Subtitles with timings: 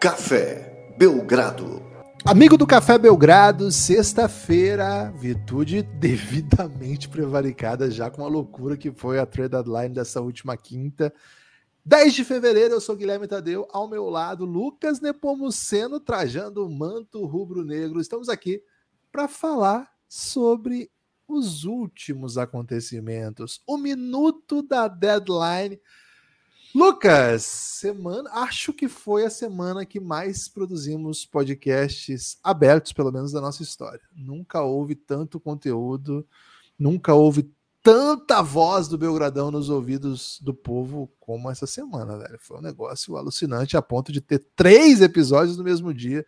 [0.00, 1.82] Café Belgrado.
[2.24, 9.26] Amigo do Café Belgrado, sexta-feira, virtude devidamente prevaricada, já com a loucura que foi a
[9.26, 11.12] trade deadline dessa última quinta.
[11.84, 17.26] 10 de fevereiro, eu sou Guilherme Tadeu, ao meu lado, Lucas Nepomuceno, trajando o manto
[17.26, 18.00] rubro-negro.
[18.00, 18.62] Estamos aqui
[19.12, 20.90] para falar sobre
[21.28, 25.78] os últimos acontecimentos, o minuto da deadline.
[26.74, 33.40] Lucas, semana, acho que foi a semana que mais produzimos podcasts abertos, pelo menos da
[33.40, 34.00] nossa história.
[34.14, 36.24] Nunca houve tanto conteúdo,
[36.78, 37.50] nunca houve
[37.82, 42.38] tanta voz do Belgradão nos ouvidos do povo como essa semana, velho.
[42.40, 46.24] Foi um negócio alucinante a ponto de ter três episódios no mesmo dia.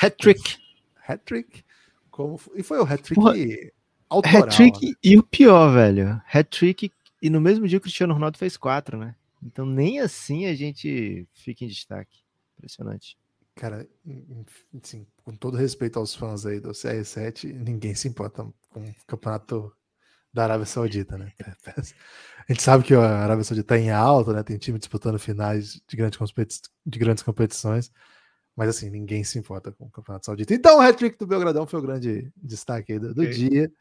[0.00, 0.56] Hat-trick.
[1.06, 1.64] Hat-trick.
[2.10, 2.40] Como...
[2.54, 3.72] E foi o hat-trick
[4.08, 4.42] autoral.
[4.44, 4.94] Hat-trick né?
[5.02, 6.22] e o pior, velho.
[6.32, 6.90] Hat-trick
[7.20, 9.14] e no mesmo dia o Cristiano Ronaldo fez quatro, né?
[9.46, 12.18] Então nem assim a gente fica em destaque.
[12.58, 13.16] Impressionante.
[13.54, 13.88] Cara,
[14.82, 19.72] assim, com todo respeito aos fãs aí do CR7, ninguém se importa com o campeonato
[20.32, 21.32] da Arábia Saudita, né?
[22.48, 24.42] A gente sabe que a Arábia Saudita está em alta, né?
[24.42, 27.90] Tem time disputando finais de grandes, competi de grandes competições,
[28.54, 30.54] mas assim, ninguém se importa com o Campeonato Saudita.
[30.54, 33.32] Então, o hat-trick do Belgradão foi o grande destaque do, do okay.
[33.32, 33.72] dia.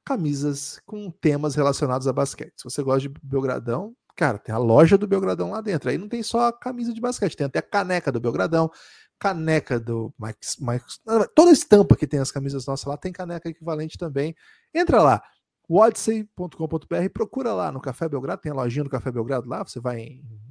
[0.04, 2.52] camisas com temas relacionados a basquete.
[2.56, 5.90] Se você gosta de Belgradão, cara, tem a loja do Belgradão lá dentro.
[5.90, 8.70] Aí não tem só a camisa de basquete, tem até a caneca do Belgradão,
[9.18, 10.84] caneca do Mike, Mike
[11.34, 14.36] toda estampa que tem as camisas nossas lá tem caneca equivalente também.
[14.72, 15.20] Entra lá,
[15.68, 19.98] wodsey.com.br, procura lá no Café Belgrado, tem a lojinha do Café Belgrado lá, você vai
[20.00, 20.47] em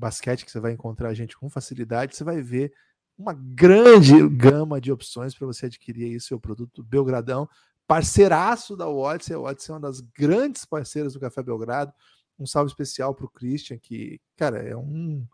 [0.00, 2.72] basquete que você vai encontrar a gente com facilidade, você vai ver
[3.16, 7.48] uma grande gama de opções para você adquirir aí seu produto Belgradão,
[7.86, 11.92] parceiraço da Odyssey, a Odyssey é uma das grandes parceiras do Café Belgrado,
[12.38, 15.26] um salve especial para o Christian, que, cara, é um,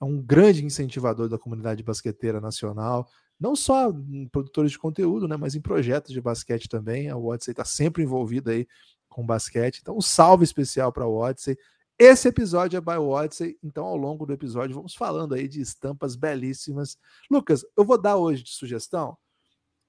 [0.00, 3.06] é um grande incentivador da comunidade basqueteira nacional,
[3.38, 7.52] não só em produtores de conteúdo, né, mas em projetos de basquete também, a Odyssey
[7.52, 8.66] está sempre envolvida aí
[9.08, 11.58] com basquete, então um salve especial para a Odyssey,
[11.98, 16.14] esse episódio é by Odyssey, então ao longo do episódio vamos falando aí de estampas
[16.16, 16.98] belíssimas.
[17.30, 19.16] Lucas, eu vou dar hoje de sugestão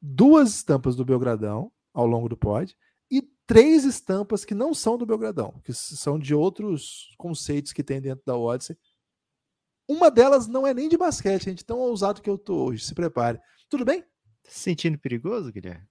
[0.02, 2.76] duas estampas do Belgradão ao longo do pod
[3.10, 8.02] e três estampas que não são do Belgradão, que são de outros conceitos que tem
[8.02, 8.78] dentro da Odyssey.
[9.88, 12.86] Uma delas não é nem de basquete, gente, tão ousado que eu tô hoje.
[12.86, 13.40] Se prepare.
[13.70, 14.02] Tudo bem?
[14.02, 15.88] Tá se sentindo perigoso, Guilherme?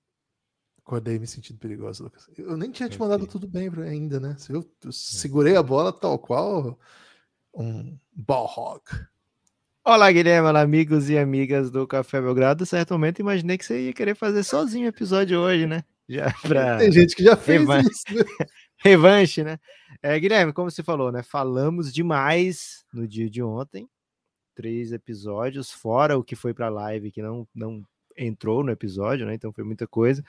[0.87, 2.31] Acordei me sentindo perigoso, Lucas.
[2.39, 4.37] Eu nem tinha te mandado tudo bem ainda, né?
[4.39, 4.65] Você viu?
[4.85, 6.79] Eu segurei a bola tal qual
[7.53, 8.83] um ball hog.
[9.85, 12.65] Olá, Guilherme, olá, amigos e amigas do Café Belgrado.
[12.65, 15.83] Certamente imaginei que você ia querer fazer sozinho o episódio hoje, né?
[16.09, 16.79] Já pra...
[16.79, 17.91] Tem gente que já fez Revanche.
[17.91, 18.15] isso.
[18.15, 18.47] Né?
[18.79, 19.59] Revanche, né?
[20.01, 21.21] É, Guilherme, como você falou, né?
[21.21, 23.89] Falamos demais no dia de ontem.
[24.55, 27.85] Três episódios, fora o que foi para live, que não, não
[28.17, 29.35] entrou no episódio, né?
[29.35, 30.23] Então foi muita coisa.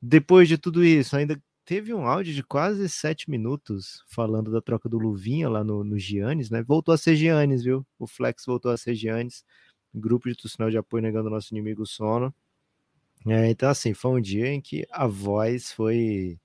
[0.00, 4.88] Depois de tudo isso, ainda teve um áudio de quase sete minutos falando da troca
[4.88, 6.62] do Luvinha lá no, no Giannis, né?
[6.62, 7.84] Voltou a ser Giannis, viu?
[7.98, 9.44] O Flex voltou a ser Giannis.
[9.92, 12.32] Grupo de sinal de apoio negando nosso inimigo sono.
[13.26, 16.38] É, então, assim, foi um dia em que a voz foi,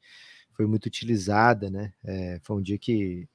[0.53, 1.93] foi muito utilizada, né?
[2.03, 3.27] É, foi um dia que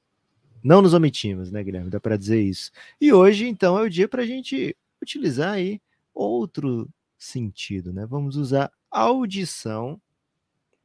[0.61, 1.89] não nos omitimos, né, Guilherme?
[1.89, 2.71] Dá para dizer isso.
[2.99, 5.81] E hoje, então, é o dia para a gente utilizar aí
[6.13, 8.05] outro sentido, né?
[8.05, 10.01] Vamos usar audição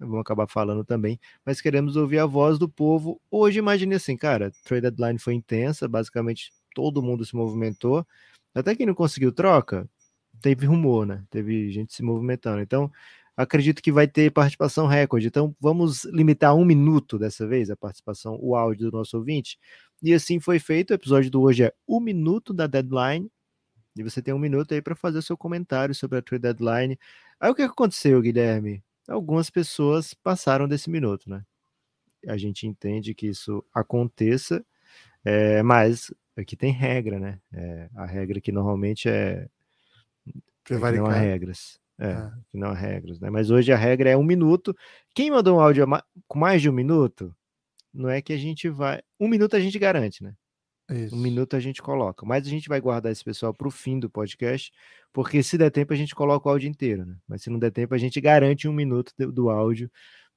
[0.03, 3.21] vamos acabar falando também, mas queremos ouvir a voz do povo.
[3.31, 8.07] Hoje, imagine assim, cara, trade deadline foi intensa, basicamente todo mundo se movimentou,
[8.55, 9.89] até quem não conseguiu troca,
[10.41, 11.25] teve rumor, né?
[11.31, 12.61] Teve gente se movimentando.
[12.61, 12.91] Então,
[13.37, 15.27] acredito que vai ter participação recorde.
[15.29, 19.59] Então, vamos limitar um minuto dessa vez a participação, o áudio do nosso ouvinte.
[20.03, 20.91] E assim foi feito.
[20.91, 23.31] O episódio do hoje é um minuto da deadline.
[23.97, 26.99] E você tem um minuto aí para fazer o seu comentário sobre a trade deadline.
[27.41, 28.83] Aí o que aconteceu, Guilherme?
[29.09, 31.45] Algumas pessoas passaram desse minuto, né?
[32.27, 34.65] A gente entende que isso aconteça,
[35.25, 37.41] é, mas aqui tem regra, né?
[37.53, 39.49] É, a regra que normalmente é.
[40.65, 41.05] Prevaricar.
[41.05, 41.81] Não há regras.
[41.99, 43.31] É, é, que não há regras, né?
[43.31, 44.77] Mas hoje a regra é um minuto.
[45.15, 45.87] Quem mandou um áudio
[46.27, 47.35] com mais de um minuto,
[47.93, 49.03] não é que a gente vai.
[49.19, 50.35] Um minuto a gente garante, né?
[50.91, 51.15] Isso.
[51.15, 52.27] Um minuto a gente coloca.
[52.27, 54.73] Mas a gente vai guardar esse pessoal para o fim do podcast,
[55.13, 57.17] porque se der tempo a gente coloca o áudio inteiro, né?
[57.27, 59.91] Mas se não der tempo, a gente garante um minuto do, do áudio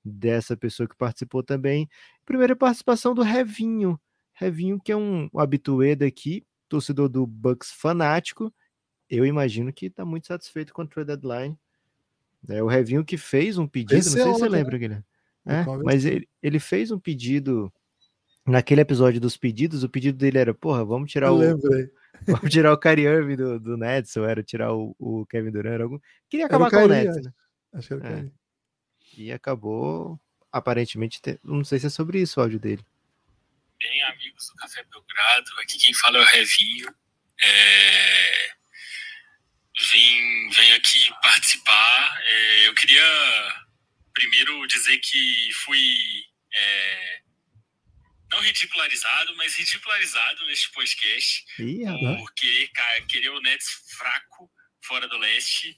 [0.04, 1.90] dessa pessoa que participou também.
[2.26, 4.00] Primeira participação do Revinho.
[4.34, 8.54] Revinho, que é um, um habituê daqui, torcedor do Bucks fanático.
[9.10, 11.58] Eu imagino que está muito satisfeito com a trade deadline.
[12.48, 15.06] É o Revinho que fez um pedido, Esse não sei é se você lembra, Guilherme.
[15.48, 17.72] É, mas ele, ele fez um pedido
[18.46, 21.38] naquele episódio dos pedidos, o pedido dele era, porra, vamos tirar Eu o.
[21.38, 21.90] Lembrei.
[22.28, 25.82] Vamos tirar o Kyrie Irving do, do Nets, ou era tirar o, o Kevin Durant,
[25.82, 26.00] algum...
[26.30, 27.32] queria acabar o com o Nets, né?
[27.74, 28.32] Acho que era o é.
[29.18, 30.20] E acabou,
[30.50, 31.40] aparentemente, ter...
[31.44, 32.84] não sei se é sobre isso o áudio dele.
[33.78, 36.96] Bem, amigos do Café Belgrado, aqui quem fala é o Revinho.
[37.44, 38.50] É...
[39.92, 42.18] Vim, venho aqui participar.
[42.24, 42.68] É...
[42.68, 43.04] Eu queria
[44.14, 45.78] primeiro dizer que fui
[46.54, 47.22] é,
[48.36, 51.86] não ridicularizado, mas ridicularizado neste podcast Ih,
[52.18, 52.70] por querer,
[53.08, 53.68] querer o Nets
[53.98, 54.52] fraco
[54.84, 55.78] fora do leste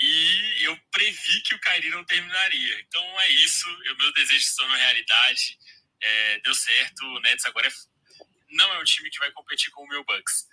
[0.00, 2.80] e eu previ que o Kairi não terminaria.
[2.80, 5.58] Então é isso, o meu desejo se tornou realidade,
[6.02, 7.72] é, deu certo, o Nets agora é,
[8.50, 10.46] não é um time que vai competir com o meu Bucks.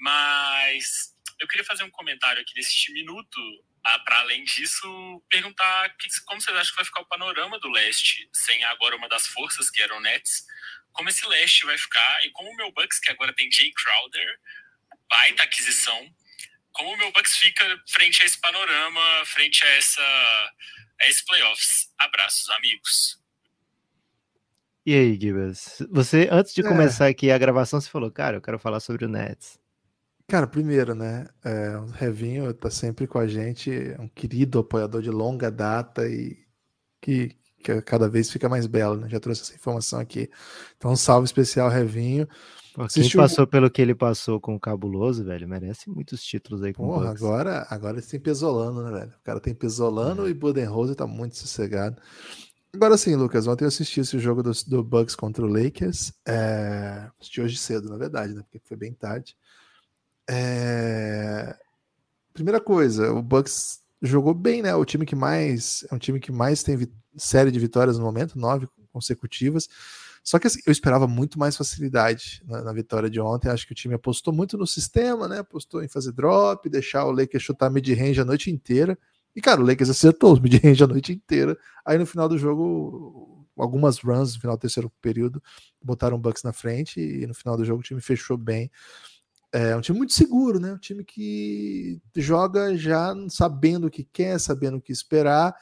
[0.00, 3.40] Mas eu queria fazer um comentário aqui nesse minuto
[3.84, 7.70] ah, para além disso, perguntar que, como vocês acham que vai ficar o panorama do
[7.70, 10.44] leste, sem agora uma das forças que eram o Nets,
[10.92, 14.40] como esse leste vai ficar e como o meu Bucks, que agora tem Jay Crowder,
[15.08, 16.14] baita aquisição,
[16.72, 20.52] como o meu Bucks fica frente a esse panorama, frente a essa
[21.00, 21.92] a esse playoffs.
[21.98, 23.18] Abraços, amigos.
[24.84, 25.82] E aí, Gibas?
[25.90, 26.64] Você, antes de é.
[26.68, 29.57] começar aqui a gravação, você falou, cara, eu quero falar sobre o Nets.
[30.30, 31.26] Cara, primeiro, né?
[31.42, 36.06] É, o Revinho tá sempre com a gente, é um querido apoiador de longa data
[36.06, 36.36] e
[37.00, 37.34] que,
[37.64, 39.08] que cada vez fica mais belo, né?
[39.08, 40.28] Já trouxe essa informação aqui.
[40.76, 42.28] Então, um salve especial, Revinho.
[42.92, 46.86] Quem passou pelo que ele passou com o Cabuloso, velho, merece muitos títulos aí com
[46.86, 49.12] Porra, agora, agora ele tem Pesolano, né, velho?
[49.18, 50.30] O cara tem Pesolano é.
[50.30, 52.00] e Budenholzer tá muito sossegado.
[52.72, 56.12] Agora sim, Lucas, ontem eu assisti esse jogo do, do Bucks contra o Lakers.
[56.26, 57.08] É...
[57.18, 58.42] Assisti hoje cedo, na verdade, né?
[58.42, 59.34] Porque foi bem tarde.
[60.28, 61.56] É...
[62.32, 64.74] Primeira coisa, o Bucks jogou bem, né?
[64.74, 66.76] O time que mais é um time que mais tem
[67.16, 69.68] série de vitórias no momento, nove consecutivas.
[70.22, 73.48] Só que assim, eu esperava muito mais facilidade na, na, vitória de ontem.
[73.48, 75.38] Acho que o time apostou muito no sistema, né?
[75.38, 78.98] Apostou em fazer drop, deixar o Lakers chutar mid-range a noite inteira.
[79.34, 81.56] E, cara, o Lakers acertou os mid-range a noite inteira.
[81.84, 85.42] Aí no final do jogo, algumas runs no final do terceiro período,
[85.82, 88.70] botaram o Bucks na frente e no final do jogo o time fechou bem.
[89.52, 90.72] É um time muito seguro, né?
[90.72, 95.54] Um time que joga já sabendo o que quer, sabendo o que esperar,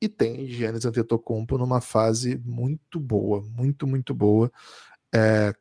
[0.00, 4.50] e tem Giannis Antetokounmpo numa fase muito boa, muito, muito boa.
[5.14, 5.54] É,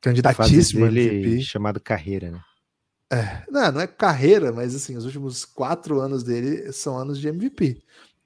[0.00, 2.40] candidatíssimo dele chamado carreira, né?
[3.12, 7.28] É, não, não é carreira, mas assim, os últimos quatro anos dele são anos de
[7.28, 7.82] MVP.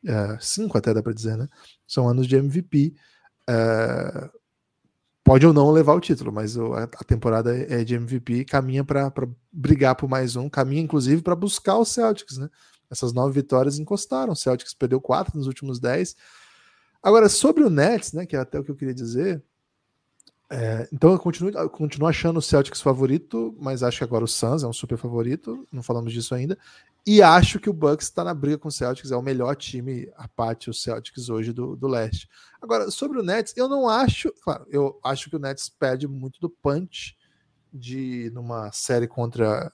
[0.07, 1.49] É, cinco até dá para dizer, né?
[1.87, 2.95] São anos de MVP.
[3.49, 4.31] É,
[5.25, 9.11] pode ou não levar o título, mas a, temporada é de MVP, caminha para
[9.51, 12.51] brigar por mais um, caminha inclusive para buscar o Celtics, né?
[12.91, 16.15] Essas nove vitórias encostaram, o Celtics perdeu quatro nos últimos dez.
[17.03, 19.43] Agora, sobre o Nets, né, que é até o que eu queria dizer,
[20.51, 24.29] é, então eu continuo, eu continuo achando o Celtics favorito, mas acho que agora o
[24.29, 26.59] Suns é um super favorito, não falamos disso ainda.
[27.07, 30.11] E acho que o Bucks está na briga com o Celtics, é o melhor time,
[30.17, 32.29] a parte o Celtics hoje do, do leste.
[32.63, 36.41] Agora, sobre o Nets, eu não acho, claro, eu acho que o Nets perde muito
[36.41, 37.17] do punch
[37.73, 39.71] de numa série contra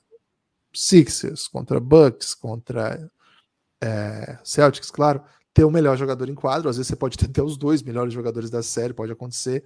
[0.75, 3.11] Sixers, contra Bucks, contra
[3.81, 5.23] é, Celtics, claro,
[5.53, 6.69] ter o melhor jogador em quadro.
[6.69, 9.65] Às vezes você pode ter até os dois melhores jogadores da série, pode acontecer.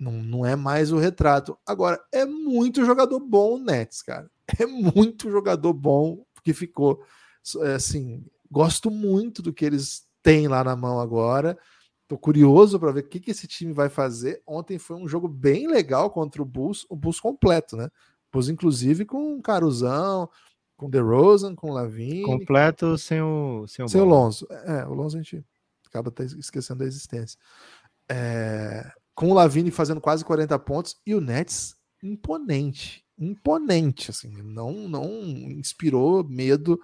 [0.00, 1.58] Não, não é mais o retrato.
[1.66, 4.30] Agora, é muito jogador bom o Nets, cara.
[4.58, 7.04] É muito jogador bom porque ficou
[7.62, 8.24] é, assim.
[8.50, 11.56] Gosto muito do que eles têm lá na mão agora.
[12.08, 14.42] Tô curioso para ver o que, que esse time vai fazer.
[14.44, 17.88] Ontem foi um jogo bem legal contra o Bulls, o Bulls completo, né?
[18.32, 20.28] Bulls, inclusive, com o Caruzão,
[20.76, 22.22] com o DeRozan, com o Lavine.
[22.22, 24.48] Completo sem o sem o, sem o Lonzo.
[24.50, 25.44] É, o Lonzo a gente
[25.86, 27.38] acaba até esquecendo da existência.
[28.08, 34.88] É, com o Lavine fazendo quase 40 pontos e o Nets imponente imponente, assim, não,
[34.88, 35.06] não
[35.52, 36.80] inspirou medo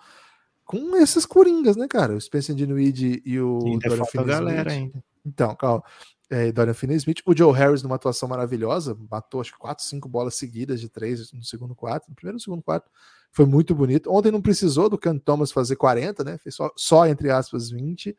[0.67, 2.15] com esses coringas, né, cara?
[2.15, 5.03] O Spencer Dinwiddie e o ainda falta galera ainda.
[5.25, 5.83] Então, calma.
[6.29, 7.23] é, Dorian Finney-Smith.
[7.25, 11.33] O Joe Harris numa atuação maravilhosa, matou acho que 4, 5 bolas seguidas de 3
[11.33, 12.91] no segundo quarto, no primeiro e segundo quarto.
[13.33, 14.13] Foi muito bonito.
[14.13, 16.37] Ontem não precisou do Cam Thomas fazer 40, né?
[16.37, 18.15] Fez só, só entre aspas 20.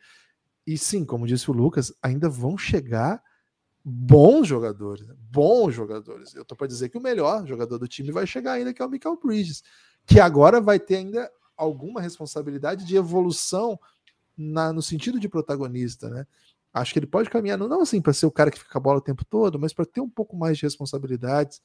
[0.65, 3.21] E sim, como disse o Lucas, ainda vão chegar
[3.89, 6.35] bons jogadores, bons jogadores.
[6.35, 8.85] Eu tô para dizer que o melhor jogador do time vai chegar ainda, que é
[8.85, 9.63] o Michael Bridges,
[10.05, 13.79] que agora vai ter ainda alguma responsabilidade de evolução
[14.37, 16.27] na, no sentido de protagonista, né?
[16.73, 18.97] Acho que ele pode caminhar, não assim para ser o cara que fica a bola
[18.97, 21.61] o tempo todo, mas para ter um pouco mais de responsabilidades,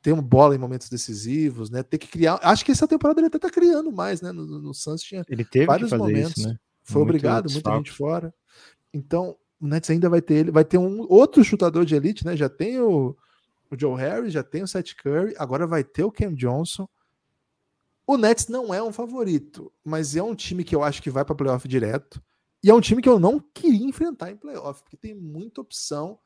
[0.00, 1.82] ter uma bola em momentos decisivos, né?
[1.82, 2.40] Ter que criar.
[2.42, 4.32] Acho que essa temporada ele até tá criando mais, né?
[4.32, 6.38] No, no Suns tinha ele teve vários momentos.
[6.38, 6.58] Isso, né?
[6.82, 8.34] Foi Muito obrigado, muita gente fora.
[8.92, 12.36] Então, o Nets ainda vai ter ele, vai ter um outro chutador de elite, né?
[12.36, 13.16] Já tem o,
[13.70, 16.86] o Joe Harris, já tem o Seth Curry, agora vai ter o Cam Johnson.
[18.06, 21.24] O Nets não é um favorito, mas é um time que eu acho que vai
[21.24, 22.22] para playoff direto.
[22.62, 26.18] E é um time que eu não queria enfrentar em playoff, porque tem muita opção.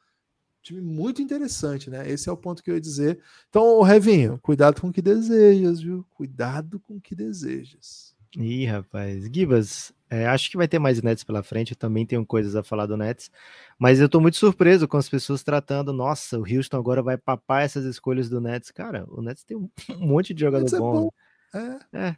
[0.60, 2.10] Time muito interessante, né?
[2.10, 3.20] Esse é o ponto que eu ia dizer.
[3.48, 6.04] Então, Revinho, cuidado com o que desejas, viu?
[6.10, 8.16] Cuidado com o que desejas.
[8.36, 9.28] Ih, rapaz.
[9.32, 11.72] Gibas, é, acho que vai ter mais Nets pela frente.
[11.72, 13.30] Eu também tenho coisas a falar do Nets.
[13.78, 15.92] Mas eu tô muito surpreso com as pessoas tratando.
[15.92, 18.70] Nossa, o Houston agora vai papar essas escolhas do Nets.
[18.70, 21.10] Cara, o Nets tem um monte de jogador é bom.
[21.54, 21.98] É.
[21.98, 22.16] é.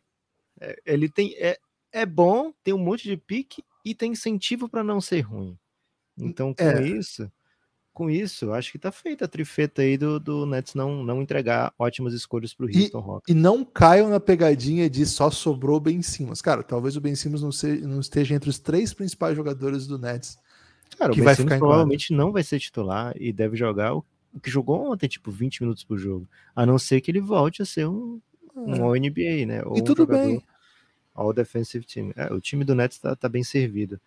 [0.60, 0.76] É.
[0.84, 1.34] Ele tem.
[1.38, 1.58] É,
[1.92, 5.58] é bom, tem um monte de pique e tem incentivo para não ser ruim.
[6.16, 6.86] Então, com é.
[6.86, 7.30] isso,
[7.92, 11.72] com isso, acho que tá feita a trifeta aí do, do Nets não, não entregar
[11.78, 13.34] ótimas escolhas para o Houston Rockets.
[13.34, 16.40] E não caiam na pegadinha de só sobrou o Ben Simmons.
[16.40, 19.98] Cara, talvez o Ben Simmons não, se, não esteja entre os três principais jogadores do
[19.98, 20.38] Nets.
[20.96, 23.94] Cara, que o Ben vai Simmons ficar provavelmente não vai ser titular e deve jogar
[23.94, 24.04] o,
[24.42, 26.28] que jogou ontem, tipo 20 minutos por jogo.
[26.54, 28.20] A não ser que ele volte a ser um,
[28.54, 29.00] um é.
[29.00, 29.62] NBA, né?
[29.64, 30.42] Ou e tudo bem.
[31.14, 32.12] All Defensive Team.
[32.16, 34.00] É, o time do Nets está tá bem servido.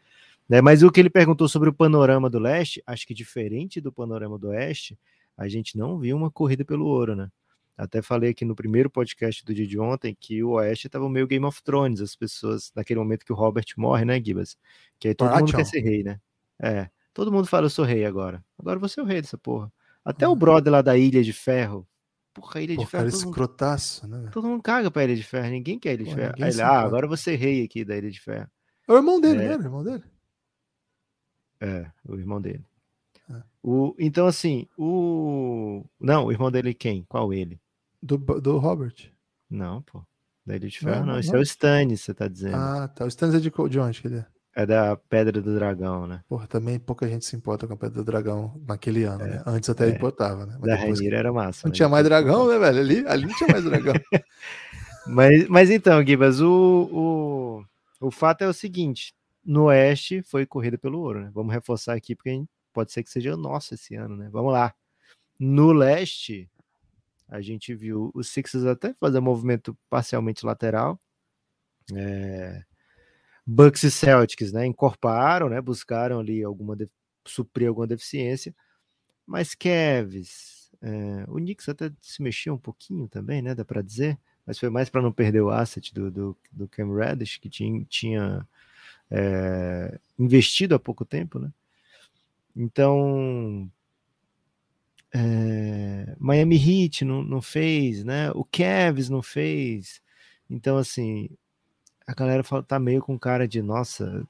[0.47, 0.61] Né?
[0.61, 4.37] Mas o que ele perguntou sobre o panorama do leste, acho que diferente do panorama
[4.37, 4.97] do oeste,
[5.37, 7.29] a gente não viu uma corrida pelo ouro, né?
[7.75, 11.25] Até falei aqui no primeiro podcast do dia de ontem que o Oeste estava meio
[11.25, 14.55] Game of Thrones, as pessoas, naquele momento que o Robert morre, né, Gibas?
[14.99, 16.19] Que aí todo mundo quer ser rei, né?
[16.61, 18.45] É, todo mundo fala, eu sou rei agora.
[18.59, 19.73] Agora você é o rei dessa porra.
[20.05, 21.87] Até o brother lá da Ilha de Ferro,
[22.33, 23.03] Porra, Ilha Pô, de Ferro.
[23.03, 24.29] Cara, escrotaço, mundo, né?
[24.31, 26.33] Todo mundo caga pra Ilha de Ferro, ninguém quer Ilha de Ferro.
[26.41, 28.49] Aí ah, agora você rei aqui da Ilha de Ferro.
[28.87, 29.49] É o irmão dele, é...
[29.49, 29.57] né?
[29.57, 30.03] O irmão dele.
[31.63, 32.65] É, o irmão dele.
[33.31, 33.41] É.
[33.63, 35.85] O, então, assim, o.
[35.99, 37.05] Não, o irmão dele quem?
[37.07, 37.57] Qual ele?
[38.01, 38.95] Do, do Robert.
[39.49, 40.03] Não, pô.
[40.45, 41.13] Da Ilha de Ferro, não.
[41.13, 41.19] não.
[41.19, 41.37] Esse não.
[41.37, 42.57] é o Stannis, você tá dizendo.
[42.57, 43.05] Ah, tá.
[43.05, 44.25] O Stannis é de, de onde que ele é?
[44.55, 46.21] É da Pedra do Dragão, né?
[46.27, 49.43] Porra, também pouca gente se importa com a Pedra do Dragão naquele ano, é, né?
[49.47, 49.89] Antes até é.
[49.89, 50.57] importava, né?
[50.59, 51.61] Mas da Rainira era massa.
[51.63, 51.75] Não né?
[51.75, 52.79] tinha mais dragão, né, velho?
[52.79, 53.93] Ali, ali não tinha mais dragão.
[55.07, 57.65] mas, mas então, Gibas, o,
[58.01, 61.31] o, o fato é o seguinte: no Oeste foi corrida pelo ouro, né?
[61.33, 64.29] Vamos reforçar aqui, porque pode ser que seja nosso esse ano, né?
[64.31, 64.73] Vamos lá.
[65.39, 66.49] No Leste,
[67.27, 70.99] a gente viu os Sixers até fazer um movimento parcialmente lateral.
[71.93, 72.63] É
[73.45, 76.89] Bucks e Celtics, né, encorparam, né, buscaram ali alguma de...
[77.25, 78.55] suprir alguma deficiência,
[79.25, 84.17] mas Cavs, é, o Knicks até se mexeu um pouquinho também, né, dá para dizer,
[84.45, 87.85] mas foi mais para não perder o asset do, do, do Cam Reddish, que tinha,
[87.85, 88.47] tinha
[89.11, 91.51] é, investido há pouco tempo, né,
[92.55, 93.69] então
[95.13, 100.01] é, Miami Heat não, não fez, né, o Cavs não fez,
[100.49, 101.29] então assim,
[102.05, 104.25] a galera fala, tá meio com cara de, nossa,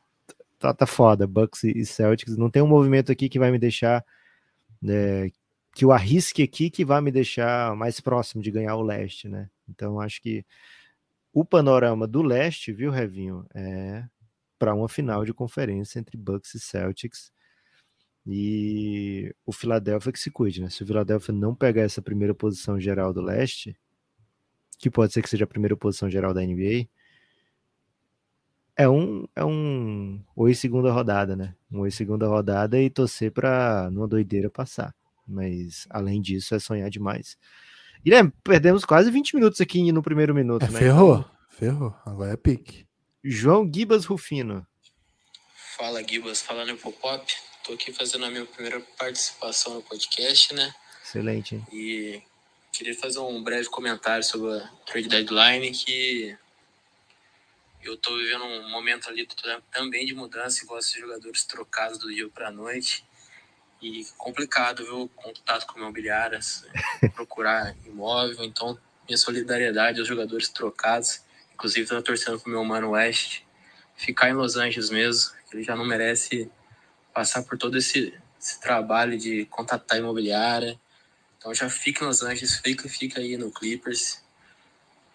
[0.59, 2.37] tá, tá foda, Bucks e Celtics.
[2.37, 4.03] Não tem um movimento aqui que vai me deixar.
[4.87, 5.29] É,
[5.75, 9.49] que o arrisque aqui que vai me deixar mais próximo de ganhar o leste, né?
[9.67, 10.45] Então acho que
[11.33, 14.03] o panorama do leste, viu, Revinho, é
[14.63, 17.33] para uma final de conferência entre Bucks e Celtics.
[18.25, 20.69] E o Philadelphia que se cuide, né?
[20.69, 23.77] Se o Philadelphia não pegar essa primeira posição geral do leste,
[24.79, 26.87] que pode ser que seja a primeira posição geral da NBA,
[28.77, 31.53] é um, é um oi segunda rodada, né?
[31.69, 34.95] Um oi segunda rodada e torcer para numa doideira passar.
[35.27, 37.37] Mas além disso, é sonhar demais.
[38.01, 40.79] Guilherme, perdemos quase 20 minutos aqui no primeiro minuto, é, né?
[40.79, 41.93] Ferrou, ferrou.
[42.05, 42.87] Agora é pique.
[43.23, 44.67] João Gibas Rufino.
[45.77, 46.41] Fala, Gibas.
[46.41, 47.33] Falando em pop-up.
[47.63, 50.73] Tô aqui fazendo a minha primeira participação no podcast, né?
[51.01, 51.63] Excelente.
[51.71, 52.21] E
[52.73, 56.37] queria fazer um breve comentário sobre a trade deadline que
[57.81, 59.27] eu estou vivendo um momento ali
[59.71, 63.05] também de mudança, igual esses jogadores trocados do dia para a noite.
[63.81, 65.09] E complicado, viu?
[65.15, 66.65] Contato com imobiliárias,
[67.15, 68.43] procurar imóvel.
[68.43, 68.77] Então,
[69.07, 71.21] minha solidariedade aos jogadores trocados.
[71.63, 73.39] Inclusive, estou torcendo pro meu mano West
[73.95, 75.31] ficar em Los Angeles mesmo.
[75.49, 76.51] Ele já não merece
[77.13, 80.77] passar por todo esse esse trabalho de contatar imobiliária.
[81.37, 84.21] Então já fica em Los Angeles, fica, fica aí no Clippers.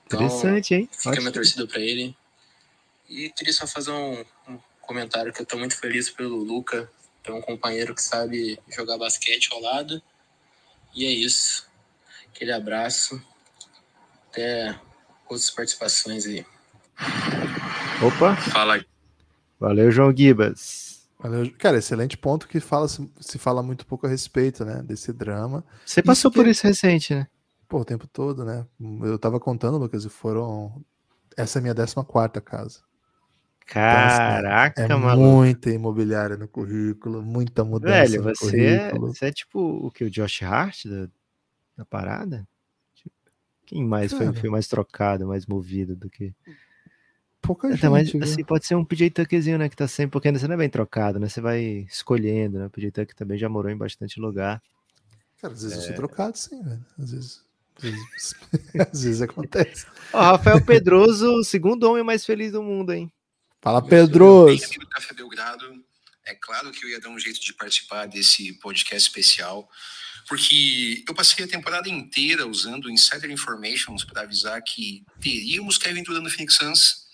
[0.07, 0.89] Então, Interessante, hein?
[0.91, 2.17] Fica a minha torcida para ele.
[3.07, 6.91] E queria só fazer um, um comentário que eu tô muito feliz pelo Luca,
[7.23, 10.03] ter um companheiro que sabe jogar basquete ao lado.
[10.95, 11.69] E é isso.
[12.33, 13.23] Aquele abraço.
[14.31, 14.81] Até
[15.35, 16.45] outras participações aí.
[18.03, 18.85] Opa, Fala aí.
[19.59, 21.09] valeu, João Gibas.
[21.19, 21.51] Valeu.
[21.59, 24.83] Cara, excelente ponto que fala, se fala muito pouco a respeito, né?
[24.85, 25.65] Desse drama.
[25.85, 27.27] Você passou que- por isso recente, né?
[27.69, 28.65] Pô, o tempo todo, né?
[29.03, 30.81] Eu tava contando, Lucas, e foram.
[31.37, 32.81] Essa é a minha 14 casa.
[33.67, 35.29] Caraca, É maluco.
[35.29, 39.15] muita imobiliária no currículo, muita mudança Velho, no você é, currículo.
[39.15, 40.05] você é tipo o que?
[40.05, 41.09] O Josh Hart da,
[41.77, 42.49] da parada?
[43.69, 44.33] Quem mais foi, Cara.
[44.41, 46.35] foi mais trocado, mais movido do que.
[47.43, 48.25] Pouca Até mais, gente, viu?
[48.33, 49.69] assim, pode ser um PJ Tuckzinho, né?
[49.69, 51.29] Que tá sempre, porque ainda você não é bem trocado, né?
[51.29, 52.67] Você vai escolhendo, né?
[52.67, 54.63] O PJ Tuck também já morou em bastante lugar.
[55.41, 55.81] Cara, às vezes É.
[55.81, 56.85] eu sou trocado, sim, velho.
[56.99, 57.45] Às vezes.
[57.77, 58.35] Às vezes,
[58.93, 59.87] às vezes acontece.
[60.13, 63.13] Ó, Rafael Pedroso, o segundo homem mais feliz do mundo, hein?
[63.61, 64.65] Fala, Pedroso!
[64.65, 65.65] amigo do Café Belgrado,
[66.27, 69.69] é claro que eu ia dar um jeito de participar desse podcast especial,
[70.29, 76.23] porque eu passei a temporada inteira usando Insider Informations para avisar que teríamos Kevin Durant
[76.23, 77.09] no Phoenix Suns.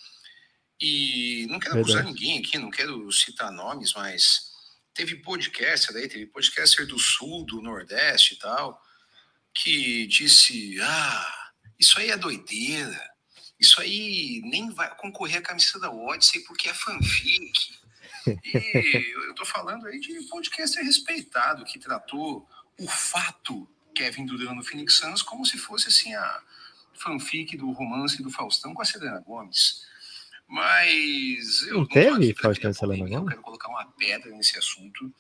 [0.81, 4.51] E não quero acusar ninguém aqui, não quero citar nomes, mas
[4.93, 8.83] teve podcaster aí, teve podcaster do Sul, do Nordeste e tal,
[9.55, 13.15] que disse: Ah, isso aí é doideira.
[13.61, 17.53] Isso aí nem vai concorrer à camisa da Odyssey porque é fanfic.
[18.27, 22.49] E eu tô falando aí de podcaster respeitado que tratou
[22.81, 26.43] o fato Kevin Durant no Phoenix Suns como se fosse assim a
[26.95, 29.85] fanfic do romance do Faustão com a Selena Gomes.
[30.47, 33.29] Mas eu Não teve Faustão e Selena polêmica, Eu Gomez?
[33.31, 35.13] quero colocar uma pedra nesse assunto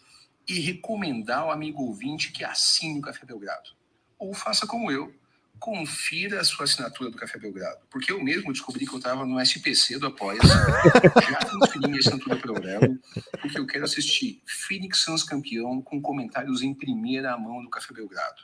[0.46, 3.70] e recomendar ao amigo ouvinte que assine o Café Belgrado.
[4.18, 5.14] Ou faça como eu,
[5.58, 7.80] confira a sua assinatura do Café Belgrado.
[7.90, 10.38] Porque eu mesmo descobri que eu estava no SPC do Apoia.
[10.42, 12.98] já transferi minha assinatura para o Aurelo,
[13.40, 18.42] porque eu quero assistir Phoenix Suns campeão com comentários em primeira mão do Café Belgrado.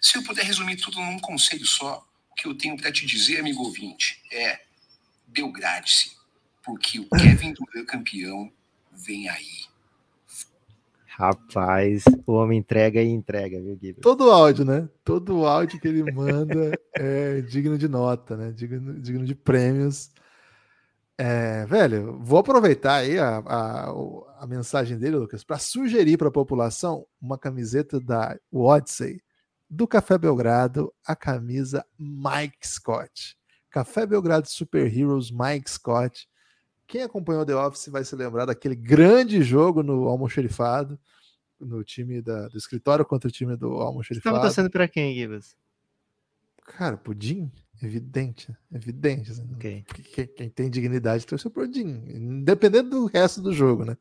[0.00, 3.40] Se eu puder resumir tudo num conselho só, o que eu tenho para te dizer,
[3.40, 4.60] amigo ouvinte, é
[5.26, 6.16] Belgrade-se,
[6.62, 8.52] porque o Kevin Durant campeão
[8.92, 9.69] vem aí.
[11.20, 14.00] Rapaz, o homem entrega e entrega, viu, Gibas?
[14.00, 14.88] Todo áudio, né?
[15.04, 18.52] Todo áudio que ele manda é digno de nota, né?
[18.52, 20.10] Digno, digno de prêmios.
[21.18, 23.90] É, velho, vou aproveitar aí a, a,
[24.38, 29.20] a mensagem dele, Lucas, para sugerir para a população uma camiseta da Odyssey
[29.68, 33.36] do Café Belgrado, a camisa Mike Scott.
[33.68, 36.29] Café Belgrado Super Heroes Mike Scott.
[36.90, 40.98] Quem acompanhou The Office vai se lembrar daquele grande jogo no almoxerifado,
[41.60, 44.40] no time da- do escritório contra o time do Você tava almoxerifado.
[44.40, 45.56] torcendo pra quem, Gibas?
[46.64, 47.48] Cara, pudim?
[47.80, 49.30] Evidente, evidente.
[49.30, 49.84] assim, Ok.
[49.94, 53.96] que- que- Quem tem dignidade torceu pro Jim, independente do resto do jogo, né?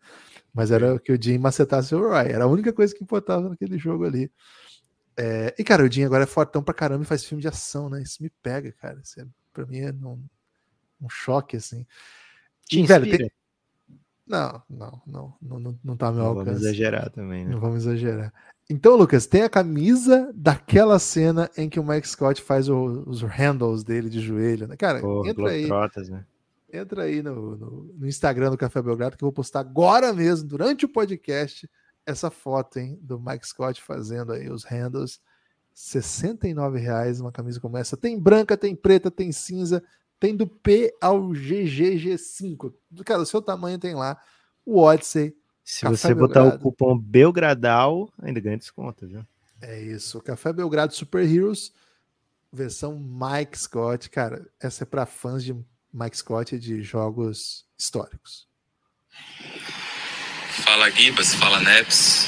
[0.52, 3.78] Mas era que o Jim macetasse o Roy, era a única coisa que importava naquele
[3.78, 4.32] jogo ali.
[5.15, 7.88] É, e, cara, o Jim agora é fortão pra caramba e faz filme de ação,
[7.88, 8.02] né?
[8.02, 8.99] Isso me pega, cara.
[9.04, 10.25] Isso é, pra mim é um,
[11.02, 11.86] um choque, assim.
[12.69, 13.17] Te E, velho, inspira?
[13.29, 13.32] tem-
[14.25, 16.65] Não, não, não, não, não, não tá ao meu Não vamos alcance.
[16.65, 17.51] exagerar também, né?
[17.51, 18.32] Não vamos exagerar.
[18.69, 23.23] Então, Lucas, tem a camisa daquela cena em que o Mike Scott faz o- os
[23.23, 24.77] handles dele de joelho, né?
[24.77, 26.23] Cara, Pô, entra aí, Globetrotters, né?
[26.71, 30.47] entra aí no, no, no Instagram do Café Belgrado que eu vou postar agora mesmo,
[30.47, 31.67] durante o podcast,
[32.05, 35.19] essa foto, hein, do Mike Scott fazendo aí os handles.
[35.73, 37.95] 69 reais uma camisa como essa.
[37.97, 39.82] Tem branca, tem preta, tem cinza,
[40.19, 42.73] tem do P ao GGG5.
[43.05, 44.19] Cara, o seu tamanho tem lá.
[44.65, 46.63] O Odyssey, Se Café você botar o Belgrado.
[46.63, 49.25] cupom Belgradal, ainda ganha desconto, viu?
[49.62, 51.73] É isso, Café Belgrado Super Heroes,
[52.51, 54.10] versão Mike Scott.
[54.10, 55.55] Cara, essa é para fãs de
[55.93, 58.47] Mike Scott e de jogos históricos.
[60.63, 62.27] Fala Gibas, fala Neps.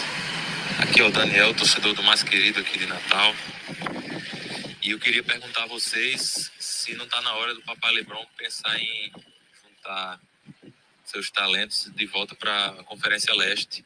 [0.80, 3.34] Aqui é o Daniel, torcedor do mais querido aqui de Natal.
[4.82, 8.80] E eu queria perguntar a vocês se não está na hora do Papai Lebron pensar
[8.80, 9.12] em
[9.64, 10.20] juntar
[11.06, 13.86] seus talentos de volta para a Conferência Leste,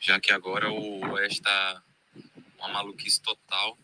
[0.00, 1.80] já que agora o Oeste está
[2.58, 3.78] uma maluquice total.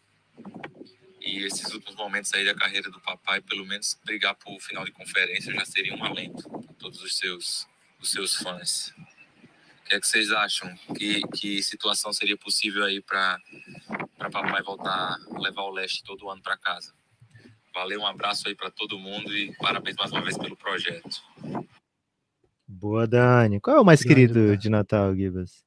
[1.21, 4.91] E esses últimos momentos aí da carreira do papai, pelo menos brigar por final de
[4.91, 7.69] conferência já seria um alento para todos os seus,
[8.01, 8.93] os seus fãs.
[9.85, 10.77] O que é que vocês acham?
[10.99, 13.41] Que, que situação seria possível aí para
[14.18, 16.92] papai voltar a levar o leste todo ano para casa?
[17.74, 21.22] Valeu, um abraço aí para todo mundo e parabéns mais uma vez pelo projeto.
[22.66, 23.61] Boa, Dani.
[23.61, 25.64] Qual é o mais Grande, querido de Natal, Gibas?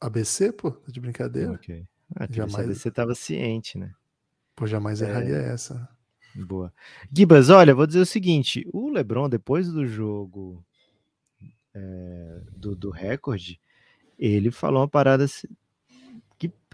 [0.00, 0.70] ABC, pô?
[0.72, 1.52] Tá de brincadeira?
[1.52, 1.86] Ok.
[2.16, 3.92] Ah, Jamais- você estava ciente, né?
[4.54, 5.08] Pô, jamais É.
[5.08, 5.88] erraria essa.
[6.34, 6.72] Boa.
[7.14, 10.62] Gibas, olha, vou dizer o seguinte: o LeBron, depois do jogo
[11.74, 13.58] é, do, do recorde,
[14.18, 15.24] ele falou uma parada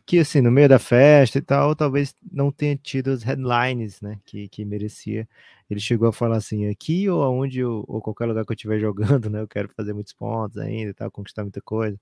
[0.08, 4.18] que, assim, no meio da festa e tal, talvez não tenha tido as headlines, né,
[4.24, 5.28] que, que merecia.
[5.68, 8.80] Ele chegou a falar assim: aqui ou aonde eu, ou qualquer lugar que eu estiver
[8.80, 12.00] jogando, né, eu quero fazer muitos pontos ainda e tal, conquistar muita coisa.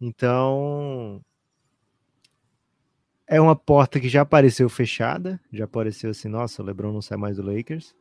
[0.00, 1.22] Então,
[3.26, 7.18] é uma porta que já apareceu fechada, já apareceu assim, nossa, o LeBron não sai
[7.18, 7.94] mais do Lakers,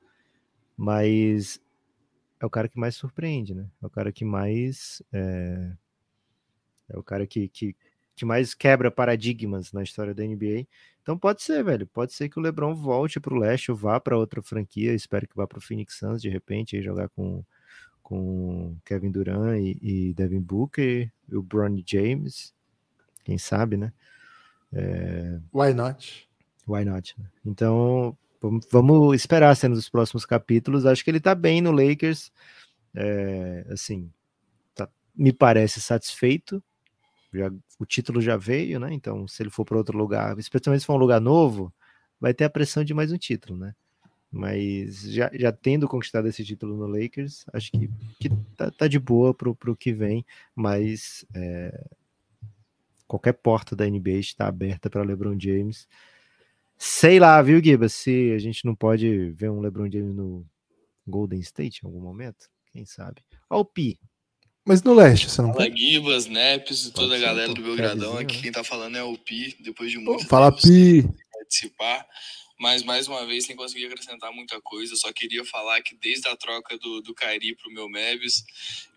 [0.78, 1.60] mas
[2.40, 3.68] é o cara que mais surpreende, né?
[3.84, 5.74] É o cara que mais é,
[6.90, 7.76] é o cara que, que,
[8.18, 10.68] que mais quebra paradigmas na história da NBA.
[11.02, 14.00] Então pode ser, velho, pode ser que o LeBron volte para o leste ou vá
[14.00, 17.44] para outra franquia, espero que vá para o Phoenix Suns de repente e jogar com
[18.02, 22.54] com Kevin Durant e, e Devin Booker, e o Bronny James,
[23.26, 23.92] quem sabe, né?
[25.54, 26.30] Why not?
[26.66, 27.14] Why not?
[27.20, 27.26] né?
[27.46, 28.18] Então,
[28.72, 30.86] vamos, esperar sendo dos próximos capítulos.
[30.86, 32.32] Acho que ele tá bem no Lakers.
[32.96, 34.10] É, assim,
[34.74, 36.64] tá- me parece satisfeito.
[37.34, 38.94] Já- o título já veio, né?
[38.94, 41.74] Então, se ele for para outro lugar, especialmente se for um lugar novo,
[42.20, 43.74] vai ter a pressão de mais um título, né?
[44.32, 49.00] Mas já, já tendo conquistado esse título no Lakers, acho que, que tá, tá de
[49.00, 51.86] boa pro, pro que vem, mas é,
[53.08, 55.88] qualquer porta da NBA está aberta para LeBron James.
[56.78, 60.46] Sei lá, viu, Giba, se a gente não pode ver um LeBron James no
[61.08, 63.24] Golden State em algum momento, quem sabe.
[63.50, 64.00] Ó o Pi,
[64.68, 65.80] Mas no leste, você não Fala pode?
[65.80, 68.18] Gibas, Neps e toda a galera do Belgradão.
[68.18, 71.08] Aqui quem tá falando é o Pi, depois de muito Fala Pi.
[71.32, 72.06] participar.
[72.60, 76.36] Mas mais uma vez, sem conseguir acrescentar muita coisa, só queria falar que desde a
[76.36, 78.43] troca do, do Kairi pro meu Meves,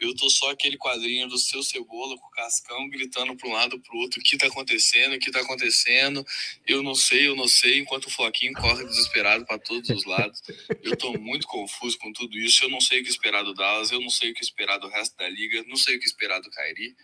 [0.00, 3.78] eu tô só aquele quadrinho do seu cebola com o Cascão gritando para um lado
[3.78, 6.24] pro outro o que tá acontecendo, o que tá acontecendo.
[6.66, 10.40] Eu não sei, eu não sei, enquanto o Floquinho corre desesperado para todos os lados.
[10.82, 12.64] Eu tô muito confuso com tudo isso.
[12.64, 14.88] Eu não sei o que esperar do Dallas, eu não sei o que esperar do
[14.88, 16.96] resto da liga, não sei o que esperar do Kairi.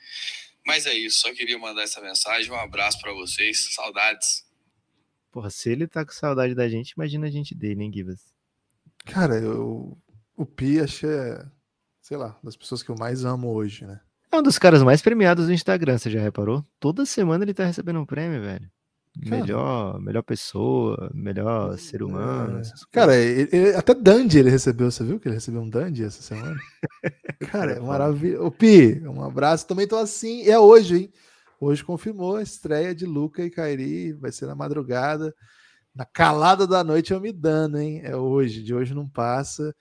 [0.64, 2.50] Mas é isso, só queria mandar essa mensagem.
[2.50, 4.45] Um abraço para vocês, saudades.
[5.36, 8.20] Porra, se ele tá com saudade da gente, imagina a gente dele, hein, Gibas?
[9.04, 9.94] Cara, eu,
[10.34, 11.44] o Pi acho que é,
[12.00, 14.00] sei lá, das pessoas que eu mais amo hoje, né?
[14.32, 16.64] É um dos caras mais premiados do Instagram, você já reparou?
[16.80, 18.66] Toda semana ele tá recebendo um prêmio, velho.
[19.28, 19.42] Cara.
[19.42, 22.58] Melhor, melhor pessoa, melhor ser humano.
[22.60, 22.62] É.
[22.90, 26.22] Cara, ele- ele- até Dandy ele recebeu, você viu que ele recebeu um Dandy essa
[26.22, 26.56] semana?
[27.50, 27.86] Cara, é foda.
[27.86, 28.44] maravilhoso.
[28.46, 29.66] Ô, Pi, um abraço.
[29.66, 30.42] Também tô assim.
[30.48, 31.12] É hoje, hein?
[31.60, 34.12] Hoje confirmou a estreia de Luca e Kairi.
[34.12, 35.34] Vai ser na madrugada.
[35.94, 38.00] Na calada da noite eu me dando, hein?
[38.04, 38.62] É hoje.
[38.62, 39.74] De hoje não passa.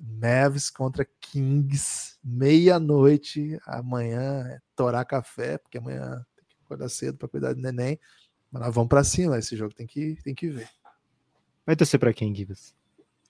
[0.00, 2.16] Mavs contra Kings.
[2.24, 3.58] Meia-noite.
[3.66, 7.98] Amanhã é torar café, porque amanhã tem que acordar cedo para cuidar do neném.
[8.50, 9.38] Mas nós vamos para cima.
[9.38, 10.68] Esse jogo tem que, tem que ver.
[11.66, 12.74] Vai torcer pra quem, Gibas?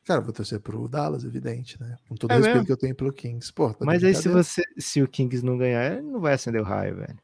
[0.04, 1.96] Cara, vou torcer pro Dallas, evidente, né?
[2.08, 2.66] Com todo É o respeito mesmo?
[2.66, 3.52] que eu tenho pelo Kings.
[3.52, 6.60] Pô, tá Mas aí se você, se o Kings não ganhar, ele não vai acender
[6.62, 7.18] o raio, velho.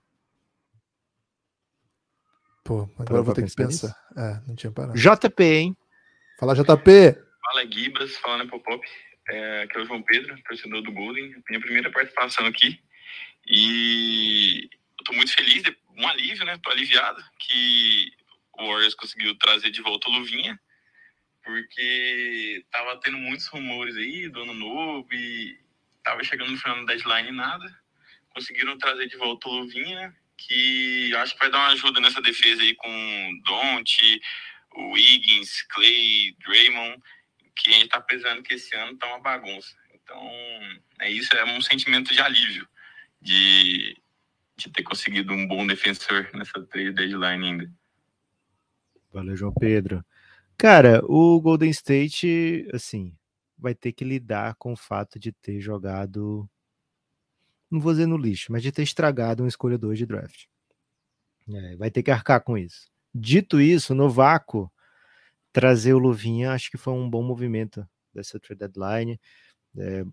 [2.65, 4.09] Pô, agora eu vou ter que pensar pensar.
[4.17, 4.99] É, não tinha parado.
[4.99, 5.77] JP, hein?
[6.41, 6.91] Fala, JP!
[7.45, 8.83] Fala Gibas, falando pro Pop.
[9.29, 11.43] É, aqui é o João Pedro, torcedor do Golden.
[11.49, 12.81] Minha primeira participação aqui.
[13.47, 15.63] E eu tô muito feliz,
[15.97, 16.59] um alívio, né?
[16.63, 18.11] Tô aliviado que
[18.59, 20.59] o Warriors conseguiu trazer de volta o Luvinha,
[21.43, 25.59] porque tava tendo muitos rumores aí do ano novo e
[26.03, 27.79] tava chegando no final do deadline e nada.
[28.35, 32.63] Conseguiram trazer de volta o Luvinha, que acho que vai dar uma ajuda nessa defesa
[32.63, 34.21] aí com Don't,
[34.75, 37.01] o Wiggins, Clay, Draymond,
[37.57, 39.75] que a gente tá pesando que esse ano tá uma bagunça.
[39.95, 40.21] Então,
[41.01, 42.69] é isso, é um sentimento de alívio
[43.21, 43.97] de,
[44.57, 47.73] de ter conseguido um bom defensor nessa trade deadline ainda.
[49.13, 50.05] Valeu, João Pedro.
[50.59, 53.17] Cara, o Golden State, assim,
[53.57, 56.49] vai ter que lidar com o fato de ter jogado,
[57.75, 60.45] não vou dizer no lixo, mas de ter estragado uma escolha 2 de draft.
[61.49, 62.89] É, vai ter que arcar com isso.
[63.13, 64.71] Dito isso, no vácuo,
[65.53, 69.21] trazer o Luvinha, acho que foi um bom movimento dessa trade deadline.
[69.77, 70.05] É,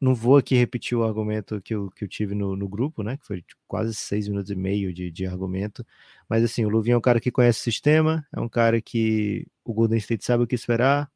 [0.00, 3.16] não vou aqui repetir o argumento que eu, que eu tive no, no grupo, né?
[3.16, 5.84] Que foi tipo, quase seis minutos e meio de, de argumento.
[6.28, 9.46] Mas assim, o Luvinha é um cara que conhece o sistema, é um cara que
[9.64, 11.10] o Golden State sabe o que esperar,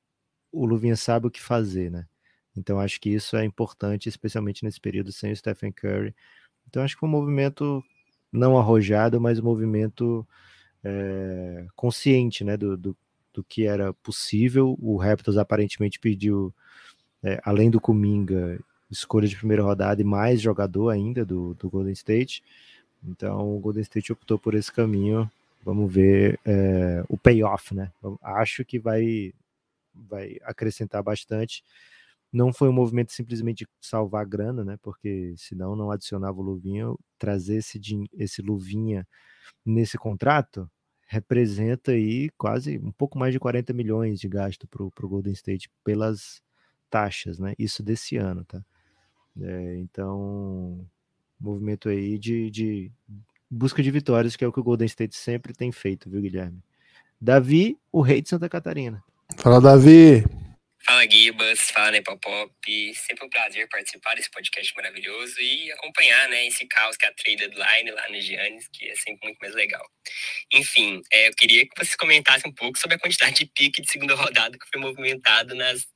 [0.53, 2.07] o Luvinha sabe o que fazer, né?
[2.59, 6.15] Então acho que isso é importante, especialmente nesse período sem o Stephen Curry.
[6.69, 7.83] Então acho que um movimento
[8.33, 10.27] não arrojado, mas um movimento
[10.85, 12.57] é, consciente, né?
[12.57, 12.97] Do, do,
[13.33, 14.77] do que era possível.
[14.81, 16.53] O Raptors aparentemente pediu,
[17.23, 18.59] é, além do Kuminga,
[18.91, 22.43] escolha de primeira rodada e mais jogador ainda do, do Golden State.
[23.03, 25.31] Então o Golden State optou por esse caminho.
[25.65, 27.93] Vamos ver é, o payoff, né?
[28.23, 29.33] Acho que vai,
[29.95, 31.63] vai acrescentar bastante.
[32.33, 34.79] Não foi um movimento simplesmente de salvar grana, né?
[34.83, 36.87] Porque senão não adicionava o Luvinha.
[37.19, 37.81] Trazer esse,
[38.15, 39.07] esse Luvinha
[39.65, 40.71] nesse contrato
[41.07, 45.71] representa aí quase um pouco mais de 40 milhões de gasto para o Golden State
[45.83, 46.43] pelas
[46.91, 47.55] taxas, né?
[47.59, 48.63] Isso desse ano, tá?
[49.41, 50.87] É, então,
[51.41, 52.93] movimento aí de, de
[53.51, 56.63] busca de vitórias, que é o que o Golden State sempre tem feito, viu, Guilherme?
[57.21, 59.03] Davi, o rei de Santa Catarina.
[59.39, 60.25] Fala, Davi.
[60.85, 61.71] Fala, Gibas.
[61.71, 62.95] Fala, Nepopop.
[62.95, 67.13] Sempre um prazer participar desse podcast maravilhoso e acompanhar né, esse caos que é a
[67.13, 69.87] trade deadline lá no Giannis, que é sempre muito mais legal.
[70.53, 73.91] Enfim, é, eu queria que vocês comentassem um pouco sobre a quantidade de pique de
[73.91, 75.87] segunda rodada que foi movimentado nas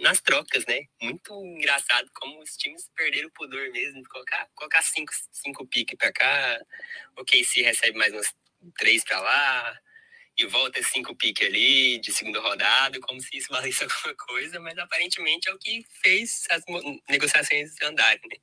[0.00, 0.82] nas trocas, né?
[1.02, 5.96] Muito engraçado como os times perderam o pudor mesmo de colocar, colocar cinco, cinco piques
[5.98, 6.60] para cá,
[7.16, 8.32] o KC recebe mais uns
[8.78, 9.78] três para lá,
[10.38, 14.76] e volta cinco piques ali de segunda rodada, como se isso valesse alguma coisa, mas
[14.78, 16.62] aparentemente é o que fez as
[17.08, 18.36] negociações andarem, né?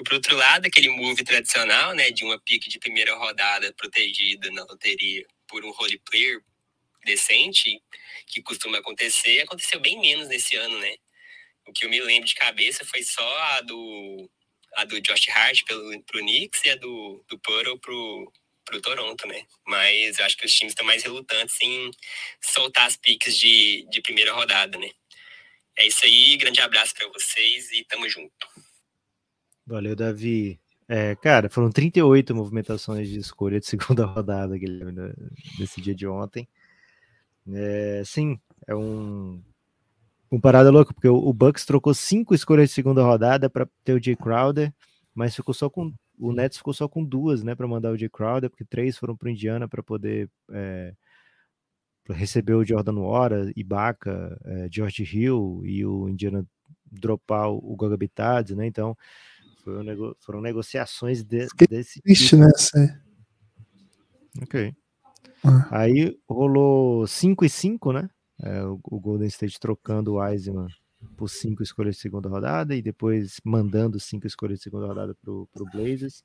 [0.00, 4.50] E por outro lado, aquele move tradicional, né, de uma pique de primeira rodada protegida
[4.50, 6.40] na loteria por um role player
[7.04, 7.80] decente,
[8.26, 10.96] que costuma acontecer, aconteceu bem menos nesse ano, né?
[11.66, 14.30] O que eu me lembro de cabeça foi só a do,
[14.76, 18.32] a do Josh Hart pelo, pro Knicks e a do, do Puro pro,
[18.66, 19.42] pro Toronto, né?
[19.66, 21.90] Mas eu acho que os times estão mais relutantes em
[22.42, 24.90] soltar as piques de, de primeira rodada, né?
[25.78, 28.46] É isso aí, grande abraço para vocês e tamo junto.
[29.66, 30.60] Valeu, Davi.
[30.88, 35.12] É, cara, foram 38 movimentações de escolha de segunda rodada, Guilherme, né,
[35.58, 36.48] nesse dia de ontem.
[37.52, 39.42] É, sim, é um,
[40.30, 43.94] um parada louca, porque o, o Bucks trocou cinco escolhas de segunda rodada para ter
[43.94, 44.72] o Jay Crowder,
[45.14, 48.08] mas ficou só com o Nets ficou só com duas, né, para mandar o Jay
[48.08, 50.94] Crowder, porque três foram para Indiana para poder é,
[52.08, 56.46] receber o Jordan Wara, Ibaka, é, George Hill e o Indiana
[56.84, 58.66] dropar o, o Goga Bitadze, né?
[58.66, 58.96] Então
[59.66, 62.42] um nego, foram negociações de, desse triste, tipo.
[62.42, 63.00] né?
[64.42, 64.74] Ok.
[65.44, 65.68] Ah.
[65.70, 68.08] Aí rolou 5 e 5, né?
[68.40, 70.68] É, o, o, Golden State trocando o Wiseman
[71.16, 75.32] por cinco escolhas de segunda rodada e depois mandando cinco escolhas de segunda rodada para
[75.32, 76.24] o Blazers.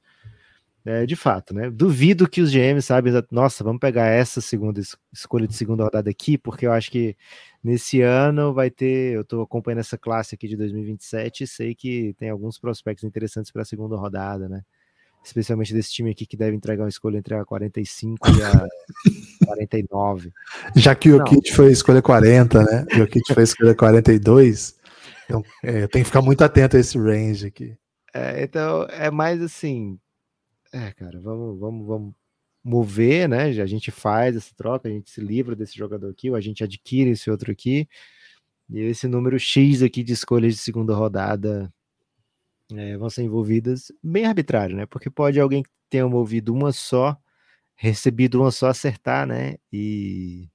[0.84, 1.70] É, de fato, né?
[1.70, 4.82] Duvido que os GMs sabem, nossa, vamos pegar essa segunda
[5.14, 7.16] escolha de segunda rodada aqui, porque eu acho que
[7.64, 9.14] nesse ano vai ter.
[9.14, 13.52] Eu estou acompanhando essa classe aqui de 2027 e sei que tem alguns prospectos interessantes
[13.52, 14.64] para a segunda rodada, né?
[15.24, 18.68] Especialmente desse time aqui que deve entregar uma escolha entre a 45 e a
[19.46, 20.32] 49.
[20.76, 22.86] Já que o Kit foi escolha 40, né?
[23.02, 24.76] O Kit foi escolha 42.
[25.26, 27.76] Então, é, tem que ficar muito atento a esse range aqui.
[28.14, 30.00] É, então, é mais assim.
[30.74, 32.14] É, cara, vamos, vamos, vamos
[32.64, 33.46] mover, né?
[33.46, 36.64] A gente faz essa troca, a gente se livra desse jogador aqui, ou a gente
[36.64, 37.88] adquire esse outro aqui.
[38.70, 41.72] E esse número X aqui de escolhas de segunda rodada
[42.78, 44.86] é, vão ser envolvidas bem arbitrário, né?
[44.86, 47.18] Porque pode alguém que tenha movido uma só,
[47.76, 49.58] recebido uma só acertar, né?
[49.72, 50.50] E,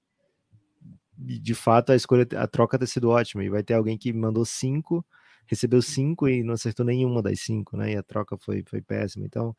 [1.18, 3.44] e, de fato a escolha, a troca ter sido ótima.
[3.44, 5.04] E vai ter alguém que mandou cinco,
[5.46, 7.92] recebeu cinco e não acertou nenhuma das cinco, né?
[7.92, 9.26] E a troca foi, foi péssima.
[9.26, 9.56] Então,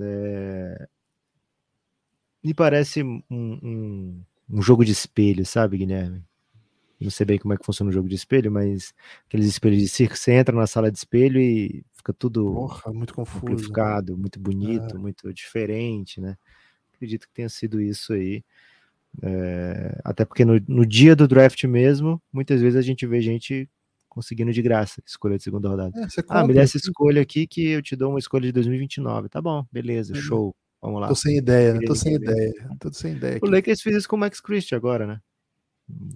[0.00, 0.88] é...
[2.42, 6.27] me parece um, um, um jogo de espelho, sabe, Guilherme?
[7.04, 8.92] Não sei bem como é que funciona o jogo de espelho, mas
[9.26, 13.14] aqueles espelhos de circo, você entra na sala de espelho e fica tudo Porra, muito
[13.14, 13.52] confuso, né?
[13.52, 14.20] amplificado, né?
[14.20, 14.98] muito bonito, é.
[14.98, 16.36] muito diferente, né?
[16.94, 18.42] Acredito que tenha sido isso aí.
[19.22, 23.68] É, até porque no, no, dia do draft mesmo, muitas vezes a gente vê gente
[24.08, 25.92] conseguindo de graça escolha de segunda rodada.
[25.96, 29.28] É, ah, me dá essa escolha aqui que eu te dou uma escolha de 2029.
[29.28, 30.54] Tá bom, beleza, show.
[30.80, 31.08] Vamos lá.
[31.08, 31.80] Tô sem ideia, né?
[31.86, 32.52] Tô sem ideia.
[32.80, 33.38] Tô sem ideia.
[33.42, 35.20] O Lakers fez isso com o Max Christie agora, né?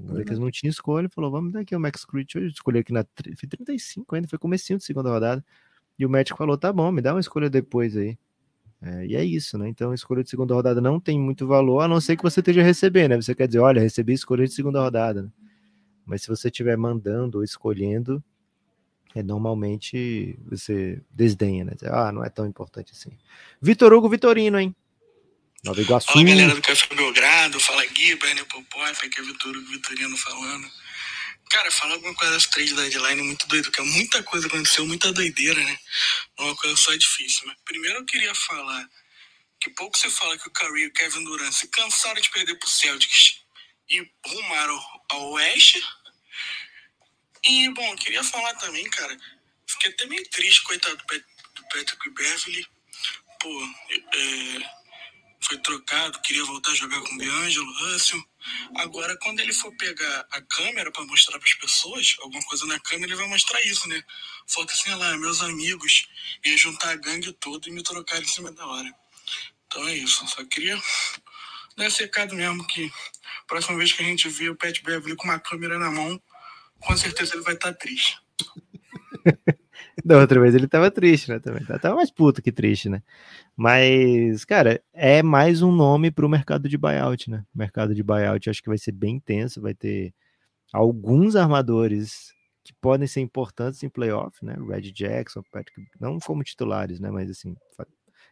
[0.08, 2.92] O Lakers não tinha escolha, falou, vamos dar aqui o Max Creed, eu escolhi aqui
[2.92, 5.44] na 35 ainda, foi comecinho de segunda rodada,
[5.98, 8.18] e o médico falou, tá bom, me dá uma escolha depois aí.
[8.82, 9.68] É, e é isso, né?
[9.68, 12.40] Então, a escolha de segunda rodada não tem muito valor, a não ser que você
[12.40, 13.16] esteja recebendo, né?
[13.16, 15.30] Você quer dizer, olha, recebi escolha de segunda rodada, né?
[16.04, 18.22] Mas se você estiver mandando ou escolhendo,
[19.14, 21.72] é, normalmente você desdenha, né?
[21.84, 23.12] Ah, não é tão importante assim.
[23.60, 24.74] Vitor Hugo Vitorino, hein?
[25.64, 26.08] Nova Iguaçu.
[26.08, 30.68] Fala galera do Café Belgrado, fala Gui, Bernie Popói, aqui é Vitor Vitorino falando.
[31.50, 35.12] Cara, fala alguma coisa das três da deadline muito doido, porque muita coisa aconteceu, muita
[35.12, 35.78] doideira, né?
[36.36, 37.46] É uma coisa só difícil.
[37.46, 38.88] Mas primeiro eu queria falar
[39.60, 42.56] que pouco se fala que o Curry e o Kevin Durant se cansaram de perder
[42.56, 43.36] pro Celtics
[43.88, 45.80] e rumaram ao Oeste.
[47.44, 49.16] E, bom, queria falar também, cara,
[49.68, 52.66] fiquei até meio triste, coitado do Patrick Beverly
[53.42, 54.81] pô, é,
[55.42, 58.22] foi trocado, queria voltar a jogar com o D'Angelo, Russell.
[58.76, 62.78] Agora, quando ele for pegar a câmera para mostrar para as pessoas, alguma coisa na
[62.80, 64.02] câmera, ele vai mostrar isso, né?
[64.48, 66.06] Falta assim, lá, meus amigos
[66.44, 68.92] ia juntar a gangue toda e me trocar em cima da hora.
[69.66, 70.80] Então é isso, só queria
[71.76, 72.92] dar esse recado mesmo que
[73.46, 76.20] próxima vez que a gente vê o Pat Beverly com uma câmera na mão,
[76.80, 78.18] com certeza ele vai estar tá triste.
[80.04, 81.38] da outra vez ele tava triste, né?
[81.38, 81.64] Também.
[81.64, 83.02] Tava mais puto que triste, né?
[83.56, 87.44] Mas, cara, é mais um nome para o mercado de buyout, né?
[87.54, 90.12] O mercado de buyout acho que vai ser bem intenso, vai ter
[90.72, 92.32] alguns armadores
[92.64, 94.56] que podem ser importantes em playoff, né?
[94.68, 97.10] Red Jackson, Patrick, não como titulares, né?
[97.10, 97.56] Mas assim,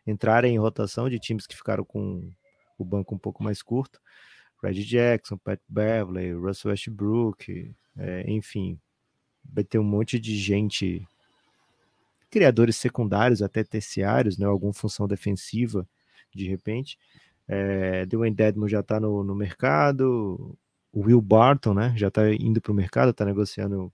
[0.07, 2.31] entrarem em rotação de times que ficaram com
[2.79, 4.01] o banco um pouco mais curto.
[4.63, 8.79] Red Jackson, Pat Beverly, Russell Westbrook, é, enfim,
[9.45, 11.07] vai ter um monte de gente
[12.31, 15.87] criadores secundários, até terciários, né, alguma função defensiva,
[16.35, 16.97] de repente.
[17.49, 20.57] É, Dwayne Dedmon já está no, no mercado,
[20.93, 23.93] o Will Barton, né, já está indo para o mercado, está negociando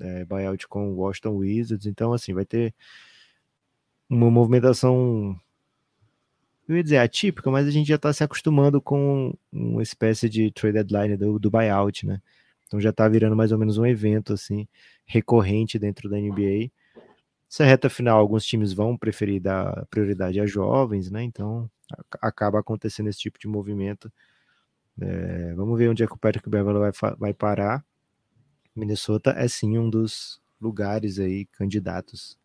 [0.00, 2.74] é, buyout com o Washington Wizards, então, assim, vai ter
[4.10, 5.38] uma movimentação,
[6.68, 10.50] eu ia dizer atípica, mas a gente já está se acostumando com uma espécie de
[10.50, 12.20] trade deadline do, do buyout, né,
[12.66, 14.66] então já está virando mais ou menos um evento, assim,
[15.04, 16.70] recorrente dentro da NBA,
[17.50, 21.22] essa reta final, alguns times vão preferir dar prioridade a jovens, né?
[21.22, 21.70] Então
[22.20, 24.12] acaba acontecendo esse tipo de movimento.
[25.00, 27.84] É, vamos ver onde é que o Patrick Beverly vai, vai parar.
[28.74, 32.38] Minnesota é sim um dos lugares aí candidatos.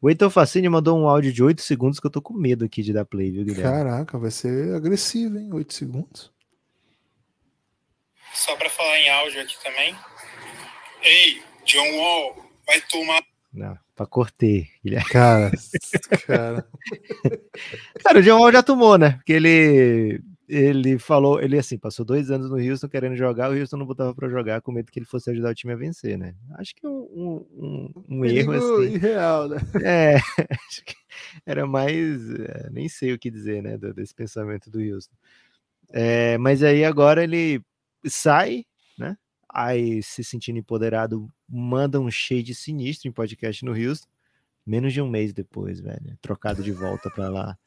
[0.00, 2.82] O Heitor Facini mandou um áudio de 8 segundos que eu tô com medo aqui
[2.82, 3.62] de dar play, viu, Guilherme?
[3.62, 5.52] Caraca, vai ser agressivo, hein?
[5.52, 6.32] 8 segundos.
[8.32, 9.94] Só para falar em áudio aqui também.
[11.02, 13.22] Ei, John Wall, vai tomar.
[13.52, 14.66] Não, Pra cortei.
[14.82, 15.10] Guilherme.
[15.10, 15.52] Cara,
[16.26, 16.66] cara.
[18.02, 19.10] cara, o John Wall já tomou, né?
[19.10, 23.76] Porque ele ele falou, ele assim, passou dois anos no Houston querendo jogar, o Houston
[23.76, 26.34] não botava para jogar com medo que ele fosse ajudar o time a vencer, né?
[26.56, 28.94] Acho que um, um, um erro assim.
[28.94, 29.58] Irreal, né?
[29.84, 30.14] É,
[30.66, 30.94] acho que
[31.44, 35.14] era mais, é, nem sei o que dizer, né, desse pensamento do Houston.
[35.90, 37.60] É, mas aí agora ele
[38.06, 38.64] sai,
[38.98, 39.14] né?
[39.52, 44.08] Aí se sentindo empoderado, manda um shade sinistro em podcast no Houston,
[44.66, 47.58] menos de um mês depois, velho, trocado de volta para lá.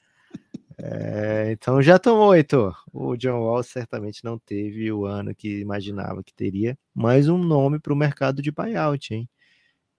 [0.78, 2.76] É, então já tomou, Heitor.
[2.92, 7.80] O John Wall certamente não teve o ano que imaginava que teria, mais um nome
[7.80, 9.30] para o mercado de buyout, hein?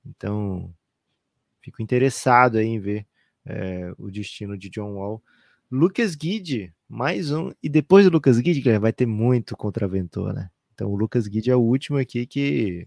[0.04, 0.74] Então,
[1.62, 3.06] fico interessado em ver
[3.46, 5.22] é, o destino de John Wall.
[5.70, 7.52] Lucas Guide, mais um.
[7.62, 10.50] E depois do Lucas Guide, vai ter muito contraventor, né?
[10.74, 12.86] Então o Lucas Guide é o último aqui que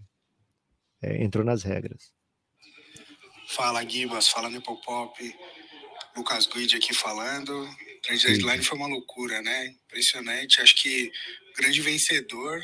[1.02, 2.12] é, entrou nas regras.
[3.48, 5.34] Fala Gibas, fala Nepopop,
[6.14, 7.66] Lucas Guide aqui falando.
[8.02, 9.74] Trade deadline foi uma loucura, né?
[9.86, 10.60] Impressionante.
[10.60, 11.10] Acho que
[11.50, 12.62] o grande vencedor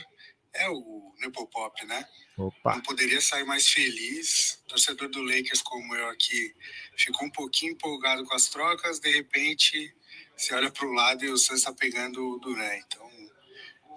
[0.52, 2.06] é o Nepopop, né?
[2.36, 2.74] Opa.
[2.74, 4.60] Não poderia sair mais feliz.
[4.68, 6.54] Torcedor do Lakers como eu aqui
[6.96, 9.94] ficou um pouquinho empolgado com as trocas, de repente
[10.36, 12.76] você olha para o lado e o Suns está pegando o Duran.
[12.86, 13.08] Então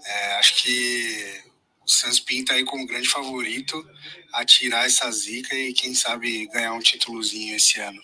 [0.05, 1.41] é, acho que
[1.85, 3.85] o Suns pinta aí como grande favorito
[4.33, 8.01] a tirar essa zica e quem sabe ganhar um títulozinho esse ano.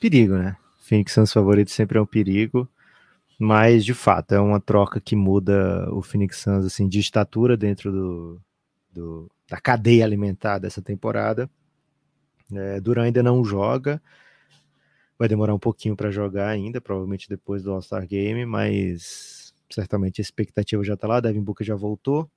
[0.00, 0.56] Perigo, né?
[0.80, 2.68] Phoenix Suns favorito sempre é um perigo,
[3.38, 7.90] mas de fato é uma troca que muda o Phoenix Suns assim de estatura dentro
[7.90, 8.40] do,
[8.92, 11.50] do da cadeia alimentar dessa temporada.
[12.52, 14.00] É, Duran ainda não joga,
[15.18, 20.22] Vai demorar um pouquinho para jogar ainda, provavelmente depois do All-Star Game, mas certamente a
[20.22, 21.20] expectativa já está lá.
[21.20, 22.30] Devin Booker já voltou.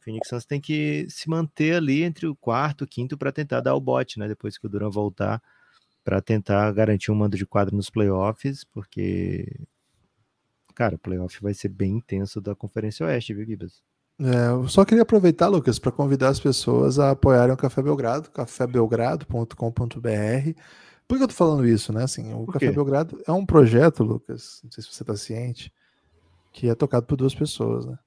[0.00, 3.60] Phoenix Suns tem que se manter ali entre o quarto e o quinto para tentar
[3.60, 4.28] dar o bote, né?
[4.28, 5.40] Depois que o Duran voltar,
[6.04, 9.46] para tentar garantir um mando de quadro nos playoffs, porque,
[10.74, 13.80] cara, o playoff vai ser bem intenso da Conferência Oeste, viu, Gibas?
[14.20, 18.28] É, eu só queria aproveitar, Lucas, para convidar as pessoas a apoiarem o Café Belgrado,
[18.30, 20.60] cafébelgrado.com.br.
[21.12, 22.04] Por que eu tô falando isso, né?
[22.04, 25.70] Assim, o Café Belgrado é um projeto, Lucas, não sei se você tá ciente,
[26.50, 27.98] que é tocado por duas pessoas, né?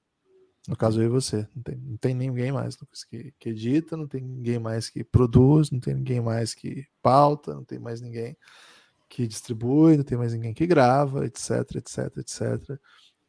[0.68, 1.48] No caso, eu e você.
[1.56, 5.04] Não tem, não tem ninguém mais, Lucas, que, que edita, não tem ninguém mais que
[5.04, 8.36] produz, não tem ninguém mais que pauta, não tem mais ninguém
[9.08, 12.80] que distribui, não tem mais ninguém que grava, etc, etc, etc.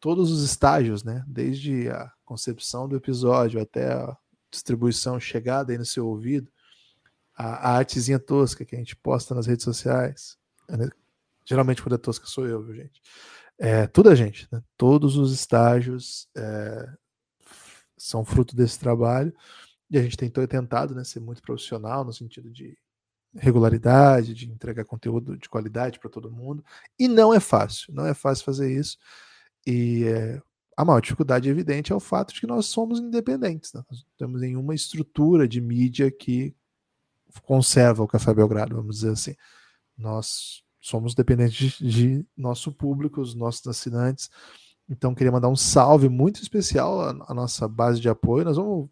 [0.01, 1.22] Todos os estágios, né?
[1.29, 4.16] Desde a concepção do episódio até a
[4.51, 6.51] distribuição, chegada aí no seu ouvido,
[7.37, 10.39] a, artezinha tosca que a gente posta nas redes sociais.
[10.68, 10.89] Né?
[11.45, 13.01] Geralmente, quando é tosca, sou eu, viu, gente?
[13.59, 14.62] É, tudo a gente, né?
[14.76, 16.89] todos os estágios é,
[17.97, 19.34] são fruto desse trabalho
[19.91, 22.76] e a gente tentou tentado né, ser muito profissional no sentido de
[23.34, 26.64] regularidade, de entregar conteúdo de qualidade para todo mundo.
[26.99, 28.99] E não é fácil, não é fácil fazer isso.
[29.66, 30.43] E é,
[30.76, 33.72] a maior dificuldade evidente é o fato de que nós somos independentes.
[33.72, 33.82] Né?
[33.91, 36.55] Nós não temos nenhuma estrutura de mídia que
[37.43, 39.34] conserva o Café Belgrado, vamos dizer assim.
[39.97, 44.30] Nós somos dependentes de, de nosso público, os nossos assinantes.
[44.89, 48.45] Então, queria mandar um salve muito especial à, à nossa base de apoio.
[48.45, 48.89] Nós vamos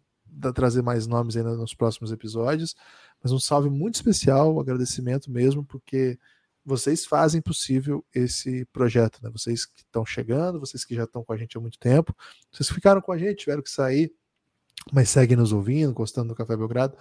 [0.53, 2.75] trazer mais nomes ainda nos próximos episódios,
[3.23, 6.19] mas um salve muito especial, um agradecimento mesmo, porque
[6.65, 9.29] vocês fazem possível esse projeto, né?
[9.29, 12.15] Vocês que estão chegando, vocês que já estão com a gente há muito tempo,
[12.51, 14.11] vocês ficaram com a gente, tiveram que sair,
[14.91, 16.97] mas seguem nos ouvindo, gostando do Café Belgrado.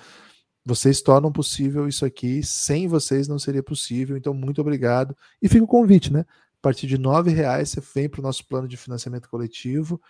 [0.65, 5.15] Vocês tornam possível isso aqui, sem vocês não seria possível, então muito obrigado.
[5.43, 6.21] E fica o convite, né?
[6.21, 10.01] A partir de R$ reais você vem para o nosso plano de financiamento coletivo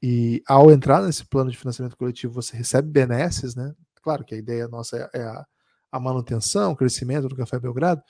[0.00, 3.74] e ao entrar nesse plano de financiamento coletivo você recebe benesses, né?
[4.02, 5.44] Claro que a ideia nossa é a,
[5.90, 8.02] a manutenção, o crescimento do Café Belgrado,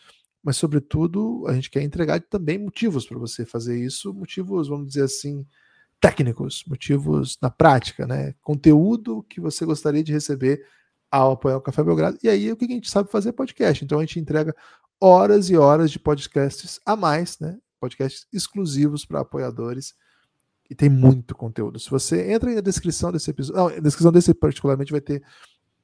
[0.43, 5.05] mas sobretudo a gente quer entregar também motivos para você fazer isso, motivos, vamos dizer
[5.05, 5.47] assim,
[5.99, 8.35] técnicos, motivos na prática, né?
[8.43, 10.63] Conteúdo que você gostaria de receber
[11.15, 12.19] ao apoiar o Café Belgrado.
[12.25, 13.85] E aí o que a gente sabe fazer podcast.
[13.85, 14.55] Então a gente entrega
[15.01, 17.57] horas e horas de podcasts a mais, né?
[17.79, 19.95] Podcasts exclusivos para apoiadores.
[20.69, 21.79] E tem muito conteúdo.
[21.79, 25.23] Se você entra aí na descrição desse episódio, não, na descrição desse particularmente vai ter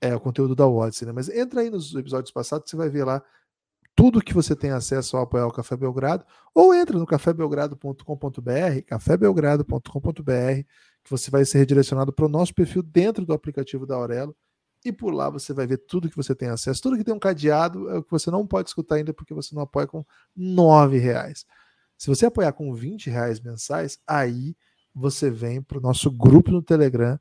[0.00, 1.12] é, o conteúdo da Odyssey, né?
[1.12, 3.22] Mas entra aí nos episódios passados, você vai ver lá
[3.94, 10.64] tudo que você tem acesso ao apoiar o Café Belgrado, ou entra no cafébelgrado.com.br, cafébelgrado.com.br,
[11.04, 14.34] que você vai ser redirecionado para o nosso perfil dentro do aplicativo da Aurelo,
[14.84, 17.18] e por lá você vai ver tudo que você tem acesso, tudo que tem um
[17.18, 20.04] cadeado é o que você não pode escutar ainda porque você não apoia com
[20.34, 21.44] nove reais.
[21.98, 24.56] Se você apoiar com 20 reais mensais, aí
[24.94, 27.18] você vem para o nosso grupo no Telegram,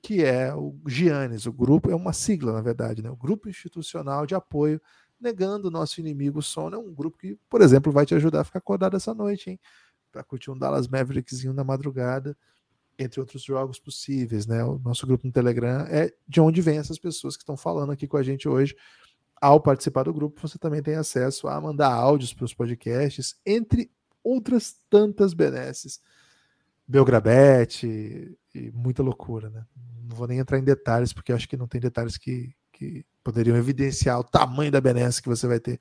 [0.00, 1.46] que é o Giannis.
[1.46, 3.10] O grupo é uma sigla, na verdade, né?
[3.10, 4.80] o Grupo Institucional de Apoio
[5.20, 6.76] negando o nosso inimigo o sono.
[6.76, 9.60] É um grupo que, por exemplo, vai te ajudar a ficar acordado essa noite, hein?
[10.10, 12.36] Para curtir um Dallas Maverickzinho na madrugada,
[12.98, 14.62] entre outros jogos possíveis, né?
[14.64, 18.06] O nosso grupo no Telegram é de onde vem essas pessoas que estão falando aqui
[18.06, 18.76] com a gente hoje.
[19.40, 23.90] Ao participar do grupo, você também tem acesso a mandar áudios para os podcasts, entre
[24.22, 26.00] outras tantas benesses.
[26.86, 29.64] Belgrabete e muita loucura, né?
[30.08, 33.56] Não vou nem entrar em detalhes, porque acho que não tem detalhes que, que poderiam
[33.56, 35.80] evidenciar o tamanho da benesse que você vai ter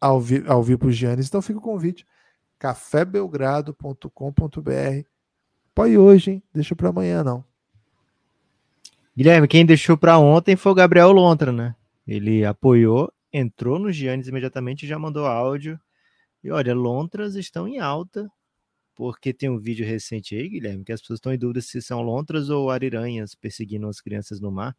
[0.00, 1.26] ao, vi ao vir para os Giannis.
[1.26, 2.06] Então fica o convite,
[2.58, 5.13] cafébelgrado.com.br.
[5.74, 6.42] Põe hoje, hein?
[6.54, 7.44] Deixa para amanhã, não.
[9.16, 11.74] Guilherme, quem deixou para ontem foi o Gabriel Lontra, né?
[12.06, 15.78] Ele apoiou, entrou no Giannis imediatamente e já mandou áudio.
[16.42, 18.30] E olha, Lontras estão em alta,
[18.94, 22.02] porque tem um vídeo recente aí, Guilherme, que as pessoas estão em dúvida se são
[22.02, 24.76] lontras ou ariranhas perseguindo as crianças no mar.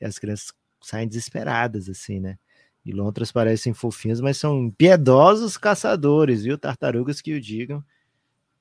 [0.00, 2.38] E as crianças saem desesperadas, assim, né?
[2.84, 6.56] E lontras parecem fofinhos, mas são piedosos caçadores, viu?
[6.56, 7.82] Tartarugas que o digam.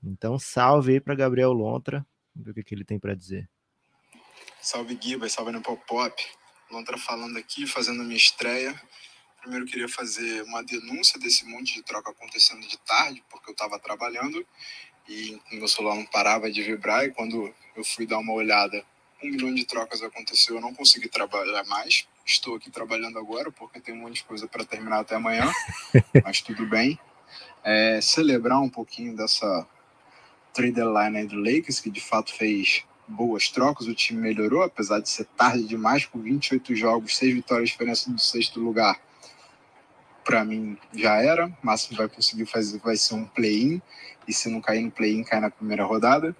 [0.05, 3.49] Então, salve aí para Gabriel Lontra, ver o que, que ele tem para dizer.
[4.61, 6.23] Salve Giba, salve no Pop Pop.
[6.71, 8.79] Lontra falando aqui, fazendo a minha estreia.
[9.41, 13.79] Primeiro queria fazer uma denúncia desse monte de troca acontecendo de tarde, porque eu estava
[13.79, 14.45] trabalhando
[15.07, 17.05] e meu celular não parava de vibrar.
[17.05, 18.83] E quando eu fui dar uma olhada
[19.23, 22.07] um milhão de trocas aconteceu, eu não consegui trabalhar mais.
[22.25, 25.51] Estou aqui trabalhando agora porque tem um monte de coisa para terminar até amanhã,
[26.23, 26.99] mas tudo bem.
[27.63, 29.67] É, celebrar um pouquinho dessa
[30.55, 34.99] trade deadline aí do Lakers, que de fato fez boas trocas, o time melhorou, apesar
[34.99, 38.99] de ser tarde demais, com 28 jogos, 6 vitórias, diferença do sexto lugar.
[40.23, 43.81] Para mim já era, o máximo vai conseguir fazer vai ser um play-in,
[44.27, 46.35] e se não cair no play-in, cai na primeira rodada.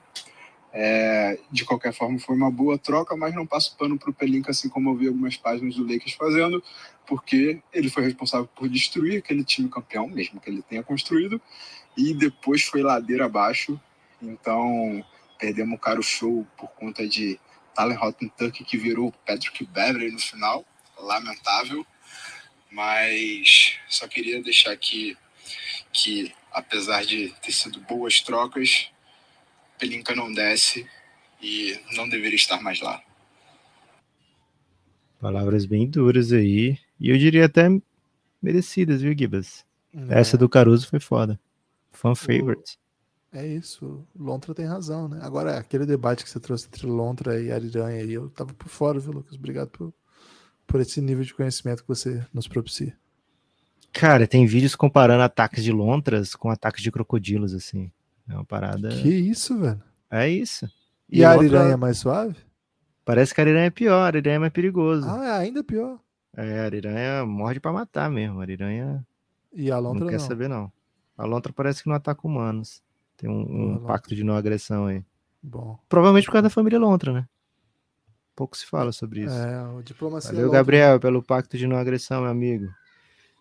[0.78, 4.52] É, de qualquer forma, foi uma boa troca, mas não passo pano para o Pelinka,
[4.52, 6.62] assim como eu vi algumas páginas do Lakers fazendo,
[7.08, 11.40] porque ele foi responsável por destruir aquele time campeão, mesmo que ele tenha construído,
[11.96, 13.80] e depois foi ladeira abaixo.
[14.22, 15.06] Então,
[15.40, 17.40] perdemos o caro show por conta de
[17.76, 17.98] Talen
[18.38, 20.66] Tuck, que virou Patrick Beverly no final.
[20.98, 21.86] Lamentável.
[22.72, 25.18] Mas só queria deixar aqui
[25.92, 28.90] que, apesar de ter sido boas trocas,
[29.78, 30.88] Pelinka não desce
[31.42, 33.02] e não deveria estar mais lá.
[35.20, 36.78] Palavras bem duras aí.
[37.00, 37.68] E eu diria até
[38.42, 39.66] merecidas, viu, Gibas?
[39.94, 40.20] É.
[40.20, 41.40] Essa do Caruso foi foda.
[41.92, 42.78] Fan favorite.
[43.36, 45.20] É isso, Lontra tem razão, né?
[45.22, 48.98] Agora, aquele debate que você trouxe entre Lontra e Ariranha aí, eu tava por fora,
[48.98, 49.36] viu, Lucas?
[49.36, 49.94] Obrigado por,
[50.66, 52.96] por esse nível de conhecimento que você nos propicia.
[53.92, 57.92] Cara, tem vídeos comparando ataques de lontras com ataques de crocodilos, assim.
[58.30, 58.88] É uma parada.
[58.88, 59.84] Que isso, velho?
[60.10, 60.66] É isso.
[61.10, 61.74] E, e a Ariranha outra...
[61.74, 62.38] é mais suave?
[63.04, 65.06] Parece que a Ariranha é pior, a Ariranha é mais perigoso.
[65.10, 66.00] Ah, é ainda pior.
[66.38, 68.40] É, a Ariranha morde pra matar mesmo.
[68.40, 69.06] A Ariranha
[69.54, 70.26] E a Lontra não quer não.
[70.26, 70.72] saber, não.
[71.18, 72.82] A Lontra parece que não ataca humanos.
[73.18, 75.04] Tem um, um pacto de não agressão aí.
[75.42, 75.80] Bom.
[75.88, 77.28] Provavelmente por causa da família Lontra, né?
[78.36, 79.34] Pouco se fala sobre isso.
[79.34, 80.32] É, o diplomacia.
[80.32, 80.60] Valeu, Lontra.
[80.60, 82.68] Gabriel, pelo pacto de não agressão, meu amigo.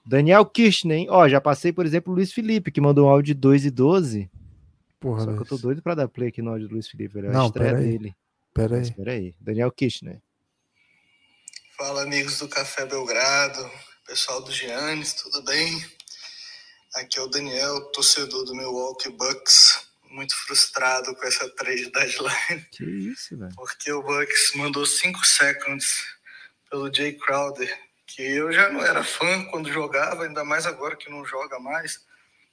[0.06, 1.06] Daniel Kirchner, hein?
[1.10, 3.70] Ó, já passei, por exemplo, o Luiz Felipe, que mandou um áudio de 2 e
[3.70, 4.30] 12.
[5.00, 5.62] Porra, Só que eu tô Luiz.
[5.62, 7.14] doido pra dar play aqui no áudio do Luiz Felipe.
[7.14, 7.28] velho.
[7.28, 7.90] É Não, estreia pera aí.
[7.90, 8.16] dele.
[8.52, 8.94] Pera Mas aí.
[8.94, 9.34] pera aí.
[9.40, 10.20] Daniel Kirchner.
[11.76, 13.68] Fala, amigos do Café Belgrado,
[14.06, 15.82] pessoal do Giannis, tudo bem?
[16.94, 22.84] Aqui é o Daniel, torcedor do Milwaukee Bucks, muito frustrado com essa trade deadline, Que
[22.84, 23.52] isso, velho.
[23.56, 26.04] porque o Bucks mandou 5 seconds
[26.70, 27.76] pelo Jay Crowder,
[28.06, 32.00] que eu já não era fã quando jogava, ainda mais agora que não joga mais.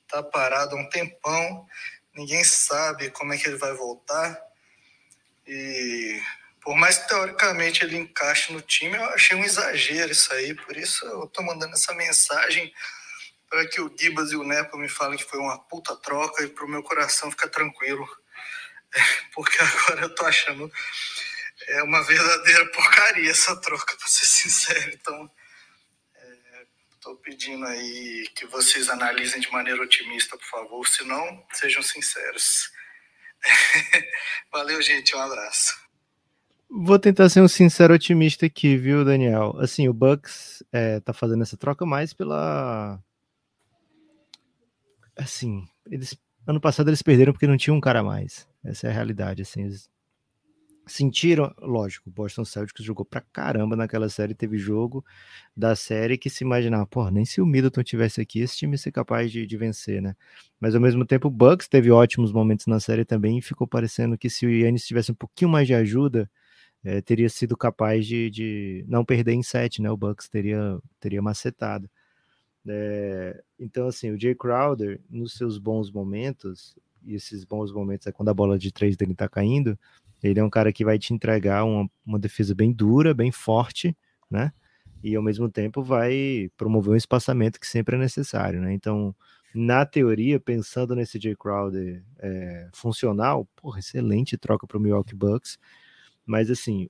[0.07, 1.67] Tá parado há um tempão,
[2.15, 4.41] ninguém sabe como é que ele vai voltar.
[5.45, 6.19] E
[6.61, 10.53] por mais que teoricamente ele encaixe no time, eu achei um exagero isso aí.
[10.55, 12.73] Por isso eu tô mandando essa mensagem
[13.51, 16.47] para que o Gibas e o Nepo me falem que foi uma puta troca e
[16.47, 18.07] pro meu coração ficar tranquilo.
[19.35, 20.71] Porque agora eu tô achando
[21.67, 24.91] é uma verdadeira porcaria essa troca, para ser sincero.
[24.93, 25.29] Então,
[26.15, 26.65] é,
[27.01, 30.87] tô pedindo aí que vocês analisem de maneira otimista, por favor.
[30.87, 32.71] Se não, sejam sinceros.
[34.51, 35.15] Valeu, gente.
[35.15, 35.75] Um abraço.
[36.69, 39.57] Vou tentar ser um sincero otimista aqui, viu, Daniel?
[39.59, 42.97] Assim, o Bucks é, tá fazendo essa troca mais pela.
[45.21, 46.17] Assim, eles
[46.47, 48.47] ano passado eles perderam porque não tinha um cara mais.
[48.63, 49.43] Essa é a realidade.
[49.43, 49.89] Assim, eles
[50.87, 54.33] sentiram, lógico, o Boston Celtics jogou pra caramba naquela série.
[54.33, 55.05] Teve jogo
[55.55, 58.77] da série que se imaginava, pô, nem se o Middleton tivesse aqui, esse time ia
[58.79, 60.15] ser capaz de, de vencer, né?
[60.59, 64.17] Mas ao mesmo tempo, o Bucks teve ótimos momentos na série também e ficou parecendo
[64.17, 66.29] que se o Yannis tivesse um pouquinho mais de ajuda
[66.83, 69.91] é, teria sido capaz de, de não perder em sete, né?
[69.91, 71.89] O Bucks teria, teria macetado.
[72.67, 78.11] É, então, assim, o Jay Crowder, nos seus bons momentos, e esses bons momentos é
[78.11, 79.77] quando a bola de três dele tá caindo,
[80.21, 83.95] ele é um cara que vai te entregar uma, uma defesa bem dura, bem forte,
[84.29, 84.51] né?
[85.03, 88.71] E ao mesmo tempo vai promover um espaçamento que sempre é necessário, né?
[88.71, 89.15] Então,
[89.53, 95.57] na teoria, pensando nesse Jay Crowder é, funcional, porra, excelente troca para o Milwaukee Bucks.
[96.25, 96.87] Mas assim,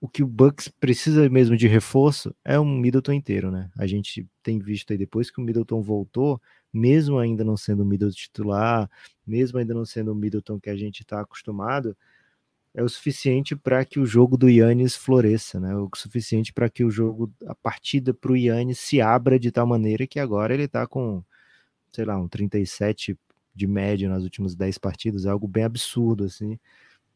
[0.00, 3.70] o que o Bucks precisa mesmo de reforço é um Middleton inteiro, né?
[3.78, 6.40] A gente tem visto aí depois que o Middleton voltou,
[6.72, 8.90] mesmo ainda não sendo o Middleton titular,
[9.26, 11.94] mesmo ainda não sendo o Middleton que a gente está acostumado,
[12.74, 15.74] é o suficiente para que o jogo do Yannis floresça, né?
[15.76, 19.66] O suficiente para que o jogo, a partida para o Yannis se abra de tal
[19.66, 21.22] maneira que agora ele está com,
[21.92, 23.18] sei lá, um 37
[23.54, 26.58] de média nas últimas 10 partidas, é algo bem absurdo, assim.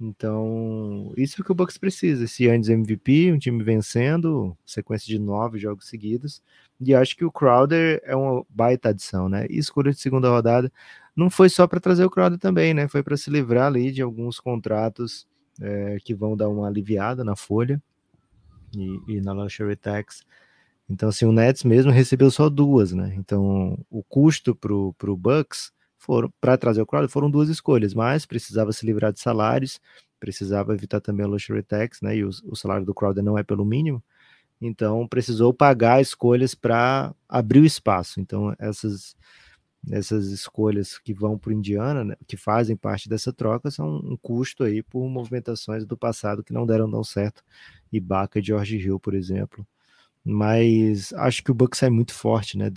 [0.01, 2.25] Então, isso é o que o Bucks precisa.
[2.25, 6.43] Esse Yannis MVP, um time vencendo, sequência de nove jogos seguidos.
[6.81, 9.47] E acho que o Crowder é uma baita adição, né?
[9.49, 10.71] E escolha de segunda rodada
[11.15, 12.89] não foi só para trazer o Crowder também, né?
[12.89, 15.27] Foi para se livrar ali de alguns contratos
[15.61, 17.81] é, que vão dar uma aliviada na folha
[18.77, 20.25] e, e na luxury tax.
[20.89, 23.15] Então, assim, o Nets mesmo recebeu só duas, né?
[23.17, 25.73] Então, o custo pro, pro Bucks
[26.05, 29.81] foram para trazer o Crowder foram duas escolhas, mas precisava se livrar de salários,
[30.21, 32.17] precisava evitar também a luxury tax, né?
[32.17, 34.03] E o, o salário do Crowder não é pelo mínimo,
[34.61, 38.21] então precisou pagar escolhas para abrir o espaço.
[38.21, 39.17] Então essas
[39.91, 44.17] essas escolhas que vão para o Indiana, né, que fazem parte dessa troca, são um
[44.17, 47.43] custo aí por movimentações do passado que não deram tão certo.
[47.93, 49.67] Ibaka e George Hill, por exemplo.
[50.25, 52.71] Mas acho que o Bucks é muito forte, né?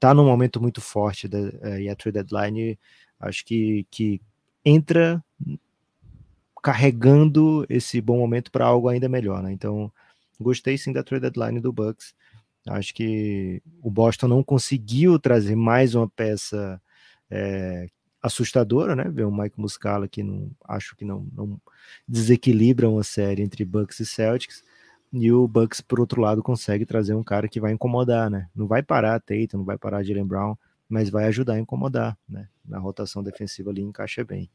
[0.00, 2.78] Tá num momento muito forte da, uh, e a trade deadline
[3.20, 4.20] acho que, que
[4.64, 5.22] entra
[6.62, 9.52] carregando esse bom momento para algo ainda melhor, né?
[9.52, 9.92] Então,
[10.40, 12.14] gostei sim da trade deadline do Bucks.
[12.66, 16.80] Acho que o Boston não conseguiu trazer mais uma peça
[17.30, 17.86] é,
[18.22, 19.04] assustadora, né?
[19.10, 21.60] Ver o Mike Muscala que não acho que não, não
[22.08, 24.64] desequilibra uma série entre Bucks e Celtics.
[25.16, 28.48] E o Bucks, por outro lado, consegue trazer um cara que vai incomodar, né?
[28.52, 30.56] Não vai parar a Tatum, não vai parar a Jalen Brown,
[30.88, 32.48] mas vai ajudar a incomodar, né?
[32.64, 34.50] Na rotação defensiva ali encaixa bem.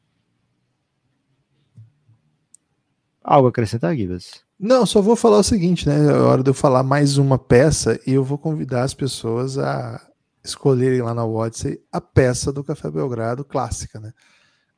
[3.23, 4.43] Algo a acrescentar, Gibas?
[4.59, 5.95] Não, só vou falar o seguinte, né?
[5.95, 10.05] É hora de eu falar mais uma peça e eu vou convidar as pessoas a
[10.43, 14.11] escolherem lá na Odyssey a peça do Café Belgrado clássica, né?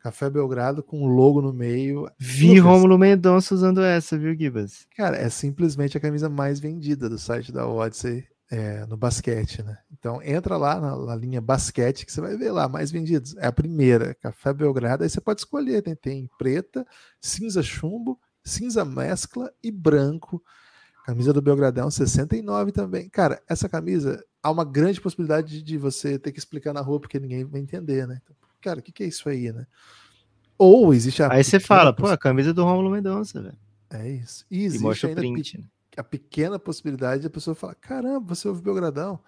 [0.02, 2.10] Café Belgrado com o logo no meio.
[2.18, 4.88] Vi Rômulo Mendonça usando essa, viu, Gibas?
[4.96, 9.78] Cara, é simplesmente a camisa mais vendida do site da Odyssey é, no basquete, né?
[9.92, 13.36] Então entra lá na, na, linha basquete que você vai ver lá, mais vendidos.
[13.38, 15.04] É a primeira, Café Belgrado.
[15.04, 15.96] Aí você pode escolher, né?
[15.96, 16.86] tem preta,
[17.22, 20.44] cinza chumbo, cinza mescla e branco.
[21.06, 23.08] Camisa do Belgradão, 69 também.
[23.10, 27.20] Cara, essa camisa, há uma grande possibilidade de você ter que explicar na rua porque
[27.20, 28.20] ninguém vai entender, né?
[28.22, 29.66] Então, cara, o que, que é isso aí, né?
[30.58, 31.34] Ou existe a.
[31.34, 33.58] Aí você fala, pô, a camisa do Romulo Mendonça, velho.
[33.90, 34.46] É isso.
[34.50, 35.66] E existe e mostra o print, né?
[35.98, 39.20] a pequena possibilidade de a pessoa falar: caramba, você ouve Belgradão.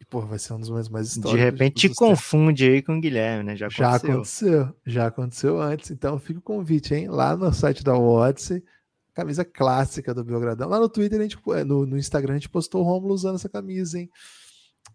[0.00, 1.32] E, pô, vai ser um dos momentos mais históricos.
[1.32, 3.56] De repente te confunde aí com o Guilherme, né?
[3.56, 3.86] Já aconteceu.
[3.86, 5.90] Já aconteceu, já aconteceu antes.
[5.90, 7.08] Então fica o convite, hein?
[7.08, 8.62] Lá no site da Odyssey,
[9.14, 10.68] camisa clássica do Belgradão.
[10.68, 13.36] Lá no Twitter, a gente, é, no, no Instagram, a gente postou o Romulo usando
[13.36, 14.10] essa camisa, hein?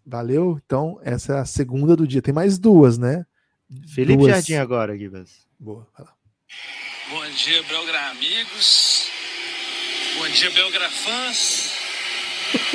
[0.04, 0.60] Valeu?
[0.64, 2.22] Então, essa é a segunda do dia.
[2.22, 3.24] Tem mais duas, né?
[3.94, 4.32] Felipe duas.
[4.32, 5.46] Jardim agora, Guibas.
[5.58, 6.14] Boa, vai lá.
[7.08, 9.08] Bom dia, Belgra amigos.
[10.18, 11.72] Bom dia, Belgra fãs.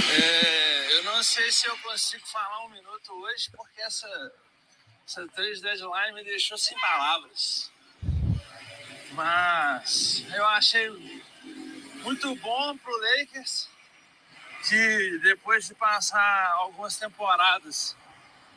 [0.10, 4.34] É, eu não sei se eu consigo falar um minuto hoje, porque essa,
[5.06, 7.70] essa três deadline me deixou sem palavras.
[9.12, 10.90] Mas eu achei
[12.04, 13.70] muito bom pro Lakers
[14.68, 17.96] que depois de passar algumas temporadas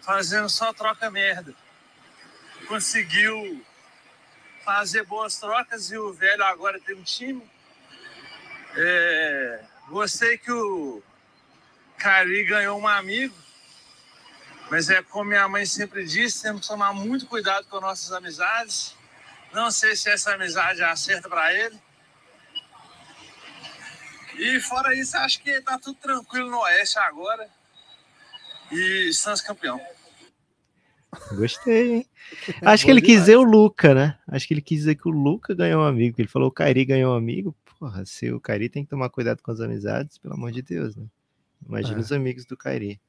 [0.01, 1.55] fazendo só troca merda,
[2.67, 3.65] conseguiu
[4.65, 7.43] fazer boas trocas e o velho agora tem um time.
[8.77, 11.03] É, gostei que o
[11.97, 13.35] Cari ganhou um amigo,
[14.71, 18.95] mas é como minha mãe sempre disse, temos que tomar muito cuidado com nossas amizades.
[19.53, 21.81] Não sei se essa amizade acerta para ele.
[24.35, 27.51] E fora isso, acho que tá tudo tranquilo no Oeste agora.
[28.71, 29.81] E Santos campeão.
[31.33, 32.07] Gostei, hein?
[32.63, 34.19] Acho que ele quis dizer o Luca, né?
[34.27, 36.17] Acho que ele quis dizer que o Luca ganhou um amigo.
[36.19, 37.57] Ele falou o Kairi ganhou um amigo.
[37.79, 40.97] Porra, se o Kairi tem que tomar cuidado com as amizades, pelo amor de Deus,
[40.97, 41.07] né?
[41.67, 42.01] Imagina é.
[42.01, 43.01] os amigos do Kairi.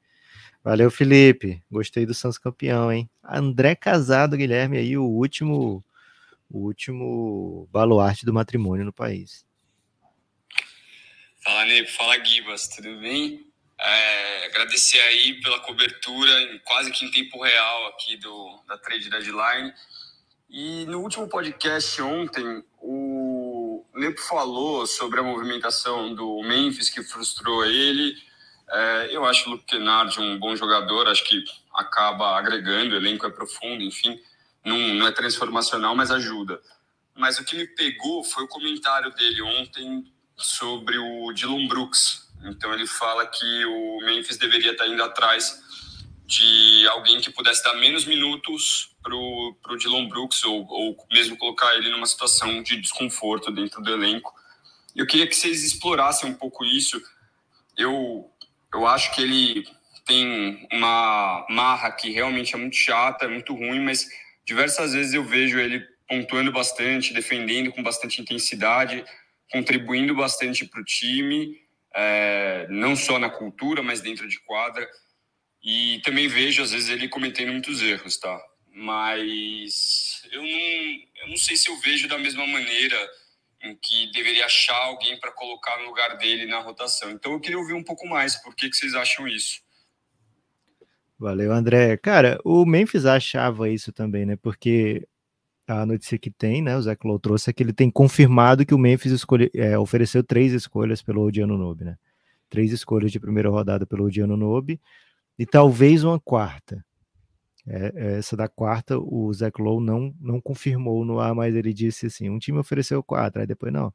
[0.64, 1.62] Valeu, Felipe.
[1.72, 3.10] Gostei do Santos campeão, hein?
[3.24, 5.84] André Casado, Guilherme, aí, o último,
[6.50, 9.46] o último baluarte do matrimônio no país.
[11.44, 11.90] Fala, Nepo.
[11.92, 12.68] Fala, Gibas.
[12.68, 13.49] Tudo bem?
[13.82, 19.74] É, agradecer aí pela cobertura, quase que em tempo real aqui do, da Trade Deadline.
[20.50, 27.64] E no último podcast ontem, o Nepo falou sobre a movimentação do Memphis que frustrou
[27.66, 28.16] ele.
[28.70, 33.26] É, eu acho o Luke Kennard um bom jogador, acho que acaba agregando, o elenco
[33.26, 34.20] é profundo, enfim,
[34.64, 36.62] não, não é transformacional, mas ajuda.
[37.16, 42.74] Mas o que me pegou foi o comentário dele ontem sobre o Dylan Brooks, então
[42.74, 45.62] ele fala que o Memphis deveria estar indo atrás
[46.26, 51.76] de alguém que pudesse dar menos minutos para o Dylan Brooks ou, ou mesmo colocar
[51.76, 54.32] ele numa situação de desconforto dentro do elenco.
[54.96, 57.02] Eu queria que vocês explorassem um pouco isso.
[57.76, 58.30] Eu,
[58.74, 59.68] eu acho que ele
[60.06, 64.08] tem uma marra que realmente é muito chata, é muito ruim, mas
[64.46, 69.04] diversas vezes eu vejo ele pontuando bastante, defendendo com bastante intensidade,
[69.52, 74.88] contribuindo bastante para o time é, não só na cultura, mas dentro de quadra.
[75.62, 78.40] E também vejo, às vezes, ele cometendo muitos erros, tá?
[78.72, 80.50] Mas eu não,
[81.22, 82.98] eu não sei se eu vejo da mesma maneira
[83.62, 87.12] em que deveria achar alguém para colocar no lugar dele na rotação.
[87.12, 89.62] Então eu queria ouvir um pouco mais, por que, que vocês acham isso?
[91.18, 91.98] Valeu, André.
[91.98, 94.38] Cara, o Memphis achava isso também, né?
[94.38, 95.06] Porque
[95.70, 98.74] a notícia que tem, né, o Zé Clow trouxe, é que ele tem confirmado que
[98.74, 101.98] o Memphis escolhe, é, ofereceu três escolhas pelo Odiano Nobe, né?
[102.50, 104.82] Três escolhas de primeira rodada pelo Odiano Nobe
[105.38, 106.84] e talvez uma quarta.
[107.68, 111.72] É, é, essa da quarta, o Zé Lowe não, não confirmou no ar, mas ele
[111.74, 113.94] disse assim: um time ofereceu quatro, aí depois não.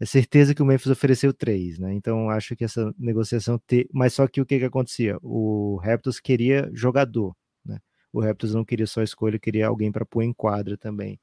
[0.00, 1.94] É certeza que o Memphis ofereceu três, né?
[1.94, 3.88] Então acho que essa negociação ter.
[3.92, 5.18] Mas só que o que, que acontecia?
[5.22, 7.36] O Raptors queria jogador
[8.14, 11.18] o Raptors não queria só escolha, queria alguém para pôr em quadra também.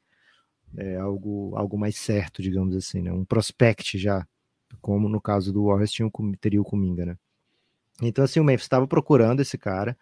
[0.75, 3.11] É algo, algo mais certo, digamos assim, né?
[3.13, 4.27] Um prospect já,
[4.81, 6.09] como no caso do Warriors tinha,
[6.41, 7.17] teria o Kuminga, né?
[8.01, 9.97] Então, assim, o Memphis estava procurando esse cara,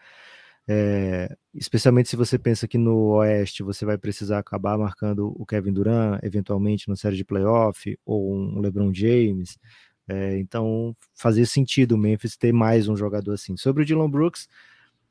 [0.68, 5.74] é, especialmente se você pensa que no Oeste você vai precisar acabar marcando o Kevin
[5.74, 9.60] Durant, eventualmente na série de playoff, ou um LeBron James.
[10.08, 13.56] É, então, fazia sentido o Memphis ter mais um jogador assim.
[13.58, 14.48] Sobre o Dylan Brooks,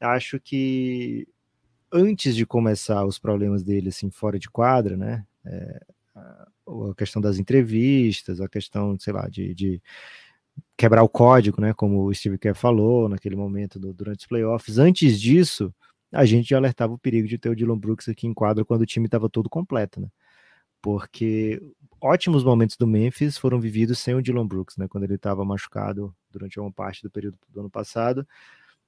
[0.01, 1.29] acho que
[1.93, 5.27] antes de começar os problemas dele assim fora de quadra, né?
[5.45, 5.81] É,
[6.17, 9.83] a questão das entrevistas, a questão, sei lá, de, de,
[10.77, 11.73] quebrar o código, né?
[11.73, 14.79] Como o Steve Kerr falou naquele momento do, durante os playoffs.
[14.79, 15.75] Antes disso,
[16.13, 18.87] a gente alertava o perigo de ter o Dylan Brooks aqui em quadra quando o
[18.87, 20.09] time estava todo completo, né?
[20.83, 21.61] Porque
[22.01, 24.87] ótimos momentos do Memphis foram vividos sem o Dylan Brooks, né?
[24.89, 28.27] Quando ele estava machucado durante uma parte do período do ano passado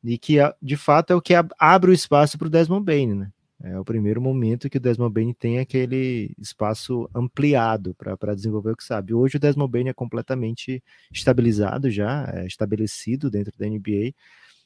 [0.02, 3.32] e que de fato é o que abre o espaço para o Desmond Bain, né?
[3.62, 8.76] É o primeiro momento que o Desmond Bain tem aquele espaço ampliado para desenvolver o
[8.76, 9.12] que sabe.
[9.12, 10.82] Hoje o Desmond Bain é completamente
[11.12, 14.14] estabilizado já, é estabelecido dentro da NBA,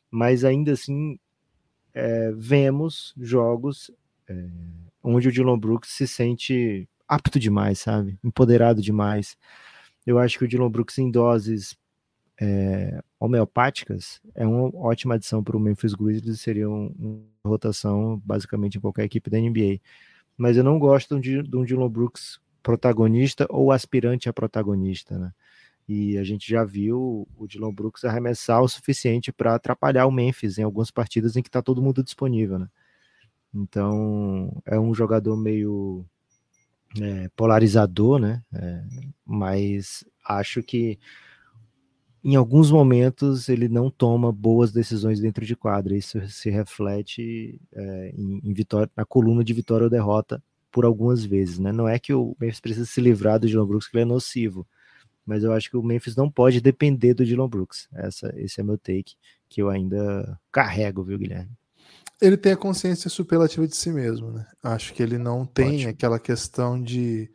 [0.09, 1.19] mas ainda assim
[1.93, 3.91] é, vemos jogos
[4.29, 4.47] é,
[5.03, 8.17] onde o Dylan Brooks se sente apto demais, sabe?
[8.23, 9.37] Empoderado demais.
[10.07, 11.77] Eu acho que o Dylan Brooks em doses
[12.41, 18.79] é, homeopáticas é uma ótima adição para o Memphis Grizzlies, seria um, uma rotação basicamente
[18.79, 19.81] em qualquer equipe da NBA.
[20.37, 25.33] Mas eu não gosto de, de um Dylan Brooks protagonista ou aspirante a protagonista, né?
[25.87, 30.57] E a gente já viu o Dylan Brooks arremessar o suficiente para atrapalhar o Memphis
[30.57, 32.69] em algumas partidas em que está todo mundo disponível, né?
[33.55, 36.05] Então é um jogador meio
[37.01, 38.43] é, polarizador, né?
[38.53, 38.83] É,
[39.27, 40.99] mas acho que
[42.25, 45.95] em alguns momentos ele não toma boas decisões dentro de quadra.
[45.95, 51.23] Isso se reflete é, em, em, vitória, na coluna de vitória ou derrota por algumas
[51.23, 51.59] vezes.
[51.59, 51.71] Né?
[51.71, 54.67] Não é que o Memphis precisa se livrar do Dylan Brooks, que ele é nocivo,
[55.27, 57.89] mas eu acho que o Memphis não pode depender do Dylan Brooks.
[57.93, 59.15] Essa, esse é meu take,
[59.47, 61.51] que eu ainda carrego, viu, Guilherme?
[62.23, 64.47] Ele tem a consciência superlativa de si mesmo, né?
[64.63, 65.91] Acho que ele não tem Ótimo.
[65.91, 67.31] aquela questão de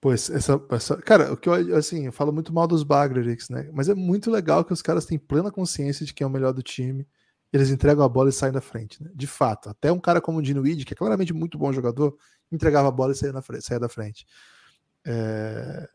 [0.00, 0.96] Pois, essa, essa.
[1.02, 3.68] Cara, o que eu, assim, eu falo muito mal dos Bagrerix, né?
[3.72, 6.52] Mas é muito legal que os caras têm plena consciência de quem é o melhor
[6.52, 7.06] do time.
[7.52, 9.10] Eles entregam a bola e saem da frente, né?
[9.14, 9.68] De fato.
[9.68, 12.16] Até um cara como o Dino Weed, que é claramente muito bom jogador,
[12.50, 13.42] entregava a bola e saía, na
[13.78, 14.24] da frente.
[15.04, 15.88] É,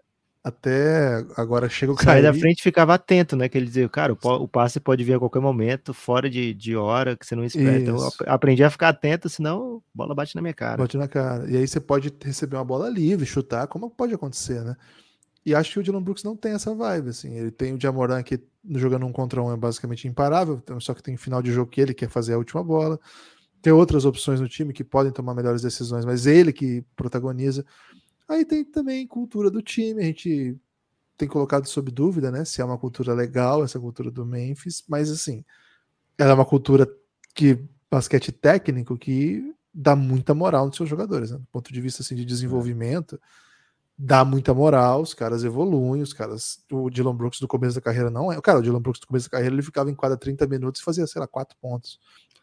[0.46, 2.12] até agora chega o cara.
[2.12, 3.50] Sai da frente ficava atento, né?
[3.50, 6.76] Que ele dizia, cara, o, o, passe pode vir a qualquer momento, fora de, de
[6.76, 7.80] hora, que você não espera.
[7.80, 10.78] Então, eu aprendi a ficar atento, senão a bola bate na minha cara.
[10.78, 11.50] Bate na cara.
[11.50, 14.76] E aí você pode receber uma bola livre, chutar, como pode acontecer, né?
[15.44, 17.36] E acho que o Dylan Brooks não tem essa vibe, assim.
[17.36, 18.40] Ele tem o Jamoran que
[18.70, 21.82] jogando um contra um é basicamente imparável, então, só que tem final de jogo que
[21.82, 23.00] ele quer fazer a última bola.
[23.64, 27.66] Tem outras opções no time que podem tomar melhores decisões, mas ele que protagoniza.
[28.28, 30.58] Aí tem também cultura do time, a gente
[31.18, 35.10] tem colocado sob dúvida, né, se é uma cultura legal essa cultura do Memphis, mas
[35.10, 35.46] assim,
[36.18, 36.88] ela é uma cultura
[37.34, 41.38] que basquete técnico que dá muita moral nos seus jogadores, né?
[41.38, 43.20] do ponto de vista assim de desenvolvimento,
[43.98, 48.10] dá muita moral, os caras evoluem, os caras, o Dylan Brooks do começo da carreira
[48.10, 50.48] não é, cara, o Dylan Brooks do começo da carreira ele ficava em quadra 30
[50.48, 52.00] minutos e fazia, sei lá, 4 pontos.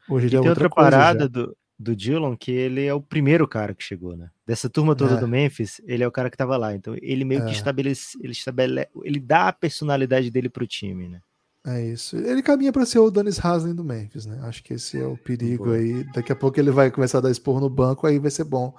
[0.08, 3.00] Hoje ele e é tem outra, outra parada do, do Dillon que ele é o
[3.00, 4.30] primeiro cara que chegou, né?
[4.46, 5.20] Dessa turma toda é.
[5.20, 6.74] do Memphis, ele é o cara que tava lá.
[6.74, 7.46] Então ele meio é.
[7.46, 11.20] que estabelece, ele estabelece, ele dá a personalidade dele pro time, né?
[11.64, 12.16] É isso.
[12.16, 14.40] Ele caminha para ser o Dennis Haslem do Memphis, né?
[14.42, 15.76] Acho que esse é o perigo Boa.
[15.76, 16.04] aí.
[16.12, 18.74] Daqui a pouco ele vai começar a dar esporro no banco, aí vai ser bom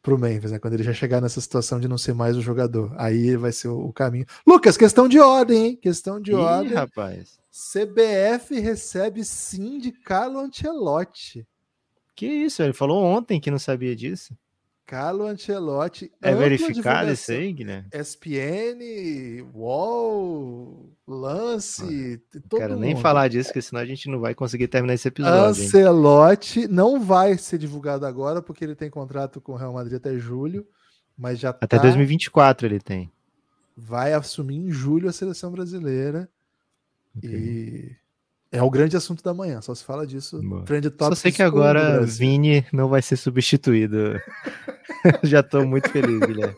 [0.00, 0.58] pro Memphis, né?
[0.58, 2.94] Quando ele já chegar nessa situação de não ser mais o jogador.
[2.96, 4.24] Aí vai ser o, o caminho.
[4.46, 5.76] Lucas, questão de ordem, hein?
[5.76, 6.74] Questão de Ih, ordem.
[6.74, 7.38] rapaz.
[7.50, 11.44] CBF recebe sim de Carlo Ancelotti.
[12.18, 14.36] Que isso, ele falou ontem que não sabia disso.
[14.84, 16.10] Carlo Ancelotti.
[16.20, 17.88] É verificado isso aí, Guilherme?
[17.94, 22.82] ESPN, UOL, Lance, ah, todo Quero mundo.
[22.82, 25.62] nem falar disso, porque senão a gente não vai conseguir terminar esse episódio.
[25.62, 26.68] Ancelotti hein?
[26.68, 30.66] não vai ser divulgado agora, porque ele tem contrato com o Real Madrid até julho,
[31.16, 31.82] mas já Até tá...
[31.82, 33.12] 2024 ele tem.
[33.76, 36.28] Vai assumir em julho a seleção brasileira.
[37.16, 37.30] Okay.
[37.30, 38.07] E
[38.50, 40.40] é o grande assunto da manhã, só se fala disso.
[40.64, 44.20] Trend Só sei que agora Vini não vai ser substituído.
[45.22, 46.56] Já estou muito feliz, Guilherme.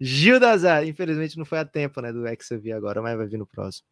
[0.00, 3.26] Gil Dazar, infelizmente não foi a tempo, né, do X eu vi agora, mas vai
[3.26, 3.86] vir no próximo.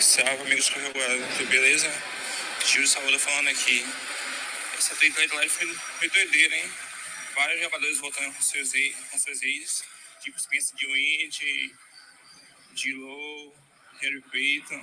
[0.00, 1.86] Salve, amigos correguados, tudo beleza?
[2.66, 3.84] Gil Salvador falando aqui.
[4.76, 6.70] Essa trade deadline foi, foi doideira, hein?
[7.36, 8.72] Vários jogadores voltando com seus,
[9.10, 9.84] com seus ex,
[10.22, 11.38] tipo Spencer de Wind,
[12.74, 13.54] D-Low,
[14.00, 14.82] Harry Payton.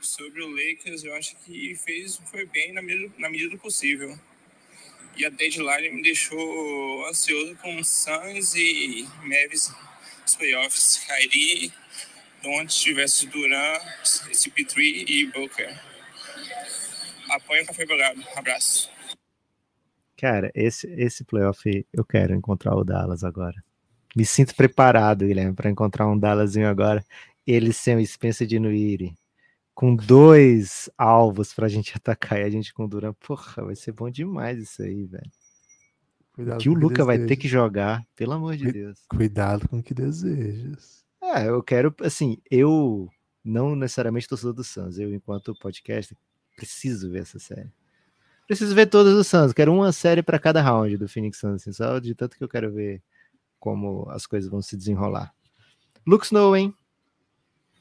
[0.00, 4.18] Sobre o Lakers, eu acho que fez foi bem na medida, na medida do possível.
[5.16, 9.72] E a deadline me deixou ansioso com Suns e Mavis
[10.22, 10.98] nos playoffs.
[11.06, 11.72] Kyrie,
[12.42, 15.80] Don't versus Duran, CP3 e Booker.
[17.30, 18.22] Apoio Café Belgrado.
[18.36, 18.90] Abraço.
[20.16, 23.62] Cara, esse, esse playoff eu quero encontrar o Dallas agora.
[24.16, 27.04] Me sinto preparado, Guilherme, para encontrar um Dallasinho agora.
[27.46, 29.14] Ele sem o Spencer de Nuiri.
[29.74, 33.12] Com dois alvos para a gente atacar e a gente com Duran.
[33.14, 35.30] Porra, vai ser bom demais isso aí, velho.
[36.32, 38.98] Cuidado que o Luca vai ter que jogar, pelo amor de Deus.
[39.08, 41.04] Cuidado com o que desejas.
[41.22, 43.08] É, eu quero, assim, eu
[43.44, 46.16] não necessariamente torcedor do Suns, eu, enquanto podcast,
[46.56, 47.70] preciso ver essa série.
[48.48, 51.72] Preciso ver todas do Suns, quero uma série para cada round do Phoenix Suns, assim,
[51.72, 53.00] só de tanto que eu quero ver
[53.64, 55.34] como as coisas vão se desenrolar.
[56.06, 56.76] Luke Snow, hein?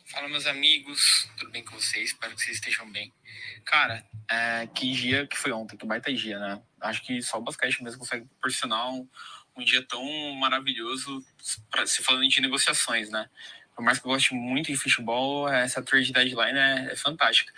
[0.06, 2.12] Fala, meus amigos, tudo bem com vocês?
[2.12, 3.12] Espero que vocês estejam bem.
[3.66, 6.62] Cara, é, que dia que foi ontem, que baita dia, né?
[6.80, 9.06] Acho que só o basquete mesmo consegue proporcionar um,
[9.58, 10.02] um dia tão
[10.36, 11.22] maravilhoso
[11.70, 13.30] para se falando de negociações, né?
[13.76, 17.52] Por mais que eu goste muito de futebol, essa trade deadline é, é fantástica.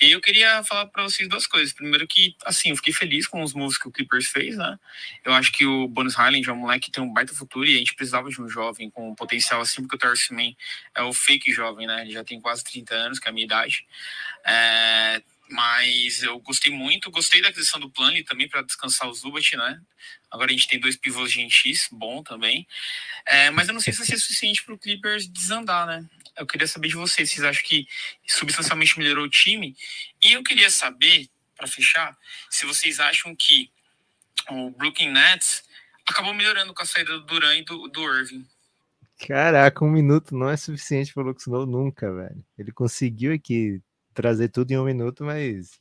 [0.00, 1.72] E aí eu queria falar para vocês duas coisas.
[1.72, 4.78] Primeiro que, assim, eu fiquei feliz com os moves que o Clippers fez, né?
[5.24, 7.74] Eu acho que o Bonus Highland é um moleque que tem um baita futuro e
[7.74, 10.52] a gente precisava de um jovem com potencial assim, porque o Terce Man
[10.94, 12.02] é o fake jovem, né?
[12.02, 13.86] Ele já tem quase 30 anos, que é a minha idade.
[14.44, 19.14] É, mas eu gostei muito, gostei da aquisição do plano e também para descansar o
[19.14, 19.80] Zubat, né?
[20.30, 22.66] Agora a gente tem dois pivôs X, bom também.
[23.26, 26.04] É, mas eu não sei se vai ser suficiente para o Clippers desandar, né?
[26.36, 27.88] Eu queria saber de vocês, vocês acham que
[28.26, 29.76] substancialmente melhorou o time?
[30.22, 32.16] E eu queria saber, para fechar,
[32.48, 33.70] se vocês acham que
[34.50, 35.64] o Brooklyn Nets
[36.06, 38.46] acabou melhorando com a saída do Duran e do, do Irving.
[39.26, 42.44] Caraca, um minuto não é suficiente para o Luxno nunca, velho.
[42.56, 43.82] Ele conseguiu aqui
[44.18, 45.78] trazer tudo em um minuto, mas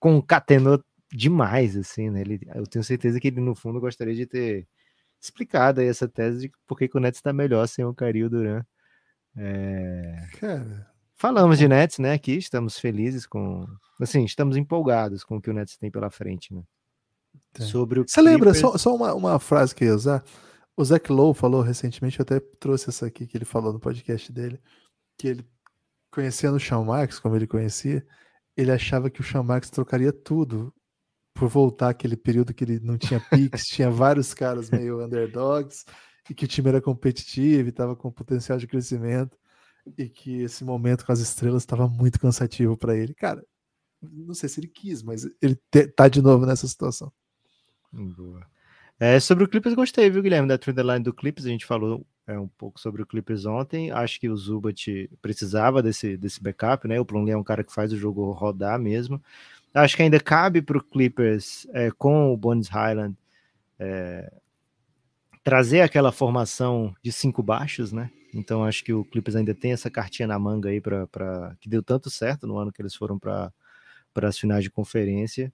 [0.00, 0.82] concatenou
[1.12, 2.22] demais, assim, né?
[2.22, 4.66] Ele, eu tenho certeza que ele, no fundo, gostaria de ter
[5.20, 8.64] explicado aí essa tese de por que o Nets está melhor sem o Cario Duran.
[9.36, 10.26] É...
[10.40, 10.90] Cara.
[11.14, 12.14] Falamos de Nets, né?
[12.14, 13.64] Aqui estamos felizes com.
[14.00, 16.64] Assim, estamos empolgados com o que o Nets tem pela frente, né?
[17.54, 17.62] É.
[17.62, 18.34] Sobre o Você Clippers...
[18.34, 20.24] lembra, só, só uma, uma frase que eu ia usar?
[20.76, 24.30] O Zach Lowe falou recentemente, eu até trouxe essa aqui que ele falou no podcast
[24.32, 24.60] dele,
[25.16, 25.46] que ele
[26.16, 28.02] conhecendo o Sean Marks, como ele conhecia,
[28.56, 30.72] ele achava que o Sean Marks trocaria tudo
[31.34, 35.84] por voltar aquele período que ele não tinha picks, tinha vários caras meio underdogs,
[36.30, 39.36] e que o time era competitivo e estava com potencial de crescimento,
[39.98, 43.12] e que esse momento com as estrelas estava muito cansativo para ele.
[43.12, 43.44] Cara,
[44.00, 47.12] não sei se ele quis, mas ele te, tá de novo nessa situação.
[47.92, 48.48] Boa.
[48.98, 51.46] É, sobre o Clippers, gostei, viu, Guilherme, da trade line do Clippers.
[51.46, 53.90] A gente falou é, um pouco sobre o Clippers ontem.
[53.90, 56.98] Acho que o Zubat precisava desse, desse backup, né?
[56.98, 59.22] O Plumlee é um cara que faz o jogo rodar mesmo.
[59.74, 63.14] Acho que ainda cabe para o Clippers, é, com o Bones Highland,
[63.78, 64.32] é,
[65.44, 68.10] trazer aquela formação de cinco baixos, né?
[68.32, 71.82] Então acho que o Clippers ainda tem essa cartinha na manga aí para que deu
[71.82, 73.52] tanto certo no ano que eles foram para
[74.22, 75.52] as finais de conferência.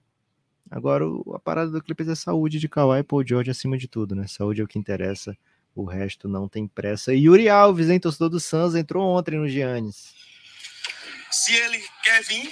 [0.69, 1.05] Agora,
[1.35, 4.27] a parada do Clippers é saúde de Kawhi e Paul George acima de tudo, né?
[4.27, 5.37] Saúde é o que interessa,
[5.75, 7.13] o resto não tem pressa.
[7.13, 10.13] E Yuri Alves, hein, torcedor do Suns, entrou ontem no Giannis.
[11.31, 12.51] Se ele quer vir,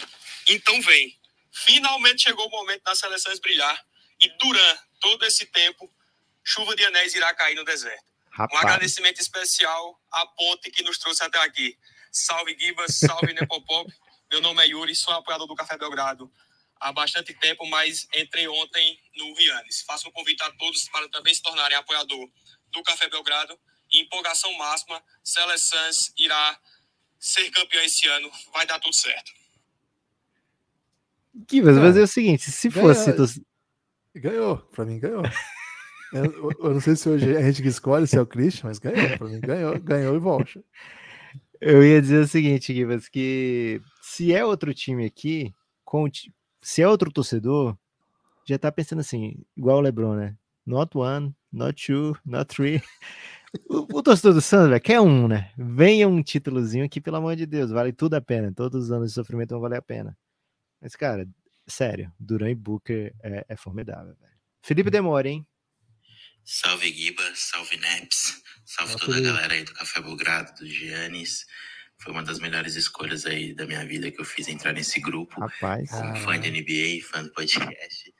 [0.50, 1.18] então vem.
[1.52, 3.80] Finalmente chegou o momento das seleções brilhar.
[4.20, 5.90] E durante todo esse tempo,
[6.44, 8.04] chuva de anéis irá cair no deserto.
[8.32, 8.54] Rapaz.
[8.54, 11.78] Um agradecimento especial à ponte que nos trouxe até aqui.
[12.12, 13.92] Salve Gibas, salve Nepopop.
[14.32, 16.32] Meu nome é Yuri, sou apoiador do Café Belgrado
[16.82, 19.84] há bastante tempo, mas entrei ontem no Rianes.
[19.84, 22.30] Faço um convite a todos para também se tornarem apoiador
[22.72, 23.58] do Café Belgrado.
[23.92, 26.60] E empolgação máxima, Seleções irá
[27.20, 28.32] ser campeão esse ano.
[28.52, 29.32] Vai dar tudo certo.
[31.48, 33.46] Que mas fazer é o seguinte, se ganhou, fosse...
[34.16, 35.24] Ganhou, pra mim ganhou.
[36.14, 38.68] eu, eu, não sei se hoje é a gente que escolhe se é o Christian,
[38.68, 40.64] mas ganhou, pra mim ganhou, ganhou e volta.
[41.62, 45.54] Eu ia dizer o seguinte, Givas, que se é outro time aqui,
[45.86, 46.10] com,
[46.62, 47.78] se é outro torcedor,
[48.48, 50.38] já tá pensando assim, igual o LeBron, né?
[50.66, 52.82] Not one, not two, not three.
[53.68, 55.52] O, o torcedor do Santos, velho, quer um, né?
[55.58, 58.54] Venha um títulozinho aqui, pelo amor de Deus, vale tudo a pena.
[58.54, 60.18] Todos os anos de sofrimento vão valer a pena.
[60.80, 61.28] Mas, cara,
[61.68, 64.34] sério, Duran e Booker é, é formidável, velho.
[64.62, 64.92] Felipe hum.
[64.92, 65.46] Demora, hein?
[66.44, 71.46] Salve Giba, salve Neps, salve toda a galera aí do Café Belgrado, do Giannis.
[72.02, 75.40] Foi uma das melhores escolhas aí da minha vida que eu fiz entrar nesse grupo.
[75.40, 75.90] Rapaz.
[75.92, 78.14] Como fã de NBA, fã do podcast.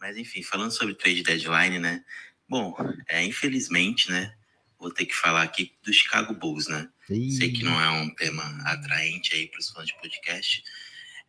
[0.00, 2.04] Mas enfim, falando sobre trade deadline, né?
[2.48, 2.76] Bom,
[3.08, 4.34] é, infelizmente, né?
[4.76, 6.88] Vou ter que falar aqui do Chicago Bulls, né?
[7.10, 7.30] Ih.
[7.32, 10.62] Sei que não é um tema atraente aí para os fãs de podcast.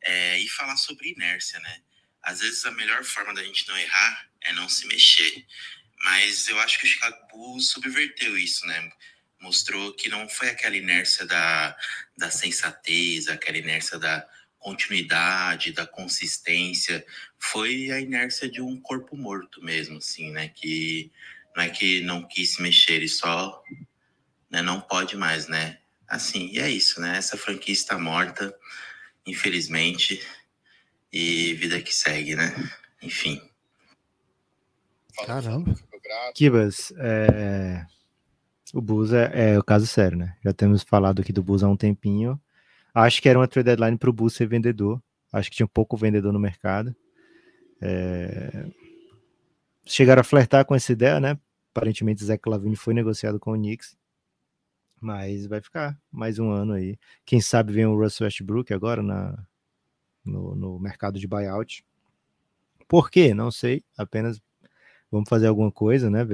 [0.01, 1.81] É, e falar sobre inércia, né?
[2.23, 5.45] Às vezes a melhor forma da gente não errar é não se mexer.
[6.03, 8.91] Mas eu acho que o Chicago Bulls subverteu isso, né?
[9.39, 11.75] Mostrou que não foi aquela inércia da,
[12.17, 14.27] da sensatez, aquela inércia da
[14.59, 17.05] continuidade, da consistência,
[17.37, 20.49] foi a inércia de um corpo morto mesmo, assim, né?
[20.49, 21.11] Que
[21.55, 23.63] não é que não quis se mexer, e só
[24.49, 25.79] né, não pode mais, né?
[26.07, 27.17] Assim, e é isso, né?
[27.17, 28.53] Essa franquia está morta,
[29.25, 30.21] infelizmente,
[31.11, 32.53] e vida que segue, né?
[33.01, 33.41] Enfim.
[35.25, 35.73] Caramba.
[36.33, 37.85] Kibas, é,
[38.73, 40.35] o Bulls é, é, o caso sério, né?
[40.43, 42.39] Já temos falado aqui do Bulls há um tempinho.
[42.93, 45.01] Acho que era uma trade deadline para o Bulls ser vendedor.
[45.31, 46.95] Acho que tinha pouco vendedor no mercado.
[47.81, 48.65] É...
[49.85, 51.39] Chegaram a flertar com essa ideia, né?
[51.73, 53.97] Aparentemente, Zach Lavine foi negociado com o Knicks.
[54.99, 56.97] Mas vai ficar mais um ano aí.
[57.25, 59.45] Quem sabe vem o Russell Westbrook agora na,
[60.25, 61.85] no, no mercado de buyout.
[62.87, 63.33] Por quê?
[63.33, 63.83] Não sei.
[63.97, 64.41] Apenas
[65.09, 66.25] vamos fazer alguma coisa, né?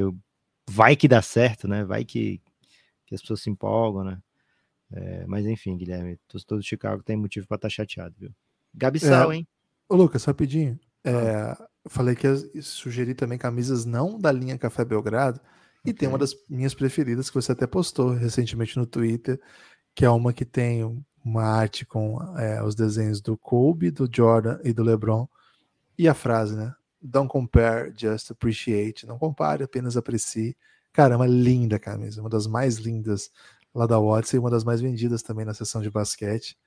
[0.68, 1.84] Vai que dá certo, né?
[1.84, 2.41] Vai que,
[3.05, 4.22] que as pessoas se empolgam, né?
[4.91, 8.32] É, mas enfim, Guilherme, todo Chicago tem motivo para estar tá chateado, viu?
[8.74, 9.47] Gabi Sal, é, hein?
[9.89, 10.80] Ô, Lucas, rapidinho.
[11.03, 11.68] É, ah.
[11.88, 15.39] falei que eu sugeri também camisas não da linha Café Belgrado.
[15.86, 15.93] E okay.
[15.93, 19.39] tem uma das minhas preferidas que você até postou recentemente no Twitter,
[19.93, 20.84] que é uma que tem
[21.24, 25.28] uma arte com é, os desenhos do Kobe, do Jordan e do LeBron.
[25.97, 26.74] E a frase, né?
[27.05, 29.05] Don't compare, just appreciate.
[29.05, 30.57] Não compare, apenas aprecie.
[30.91, 33.29] Cara, é linda camisa, uma das mais lindas
[33.73, 36.57] lá da Watts e uma das mais vendidas também na seção de basquete.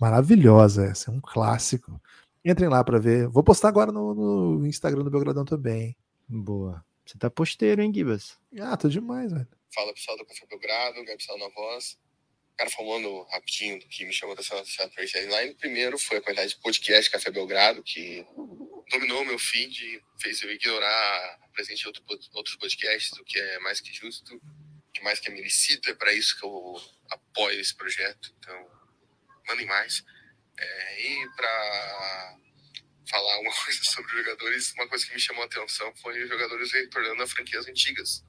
[0.00, 2.00] Maravilhosa essa, é um clássico.
[2.44, 3.26] Entrem lá para ver.
[3.28, 5.96] Vou postar agora no, no, Instagram do Belgradão também.
[6.28, 6.84] Boa.
[7.04, 8.38] Você tá posteiro, hein, Gibas?
[8.60, 9.48] Ah, tô demais, velho.
[9.74, 11.98] Fala pessoal do Café Belgrado, Gabriel na voz.
[12.58, 16.50] Cara, falando rapidinho do que me chamou atenção nessa trade deadline, primeiro foi a qualidade
[16.50, 18.26] de podcast Café Belgrado, que
[18.90, 22.02] dominou meu feed, fez eu ignorar a presença de outro,
[22.32, 24.42] outros podcasts, o que é mais que justo,
[24.92, 25.88] que mais que é merecido.
[25.88, 28.34] É para isso que eu apoio esse projeto.
[28.40, 28.70] Então,
[29.46, 30.04] mandem mais.
[30.58, 32.38] É, e para
[33.08, 36.72] falar uma coisa sobre jogadores, uma coisa que me chamou a atenção foi os jogadores
[36.72, 38.24] retornando a franquias antigas.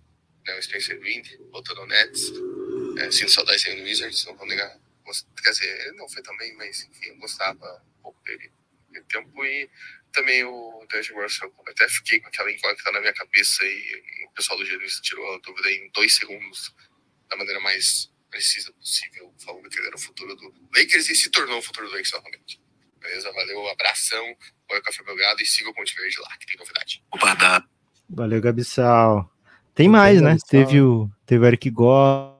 [0.45, 0.55] Né?
[0.55, 2.31] O Spencer Wind, ao Nets,
[2.97, 4.77] é, sinto saudades do Wizards, não vou negar.
[5.43, 8.51] Quer dizer, não foi também, mas enfim, eu gostava um pouco dele
[8.91, 9.45] no tempo.
[9.45, 9.69] E
[10.11, 14.31] também o Dante Russell, eu até fiquei com aquela incógnita na minha cabeça e, o
[14.31, 16.73] pessoal do Gênesis tirou a dúvida em dois segundos,
[17.29, 21.31] da maneira mais precisa possível, falando que ele era o futuro do Lakers e se
[21.31, 22.61] tornou o futuro do Lakers novamente.
[22.99, 23.31] Beleza?
[23.31, 24.23] Valeu, abração,
[24.71, 27.03] oi Café Belgrado e siga o Ponte Verde lá, que tem novidade.
[27.11, 27.65] Opa.
[28.09, 29.31] Valeu, Gabissal.
[29.73, 30.37] Tem mais, né?
[30.47, 32.38] Teve o, teve o Eric Gore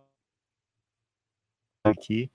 [1.84, 2.30] aqui,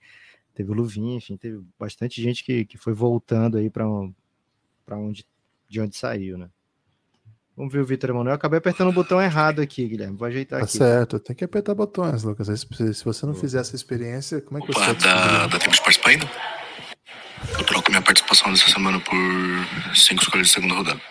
[0.53, 5.25] teve o Luvinha, enfim, teve bastante gente que, que foi voltando aí para onde,
[5.67, 6.49] de onde saiu, né?
[7.55, 8.33] Vamos ver o Vitor Emanuel.
[8.33, 10.17] Eu acabei apertando o botão errado aqui, Guilherme.
[10.17, 10.77] Vou ajeitar tá aqui.
[10.77, 12.47] certo, tem que apertar botões, Lucas.
[12.59, 15.79] Se você não fizer essa experiência, como é que Opa, você dá, dá tempo de
[15.79, 16.29] participar ainda?
[17.57, 19.15] Eu troco minha participação dessa semana por
[19.95, 21.01] cinco escolhas de segunda rodada.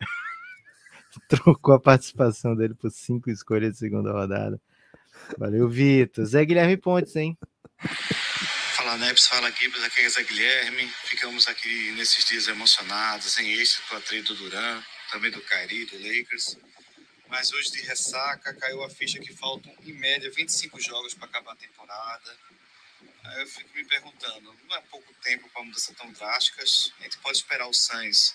[1.28, 4.60] Trocou a participação dele por cinco escolhas de segunda rodada.
[5.38, 6.24] Valeu, Vitor.
[6.24, 7.38] Zé Guilherme Pontes, hein?
[8.76, 10.88] Fala Neps, fala Gibbs, aqui é Zé Guilherme.
[11.04, 15.96] Ficamos aqui nesses dias emocionados, em com a trade do Duran também do Kairi, do
[15.96, 16.56] Lakers.
[17.28, 21.52] Mas hoje de ressaca caiu a ficha que faltam, em média, 25 jogos para acabar
[21.52, 22.36] a temporada.
[23.24, 26.92] Aí eu fico me perguntando, não é pouco tempo para mudanças tão drásticas?
[27.00, 28.34] A gente pode esperar o Sainz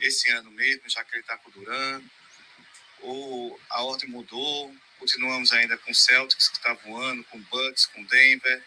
[0.00, 2.02] esse ano mesmo, já que ele está com o Duran?
[3.00, 4.74] Ou a ordem mudou?
[4.98, 8.62] Continuamos ainda com o Celtics, que está voando, com o Bucks, com o Denver.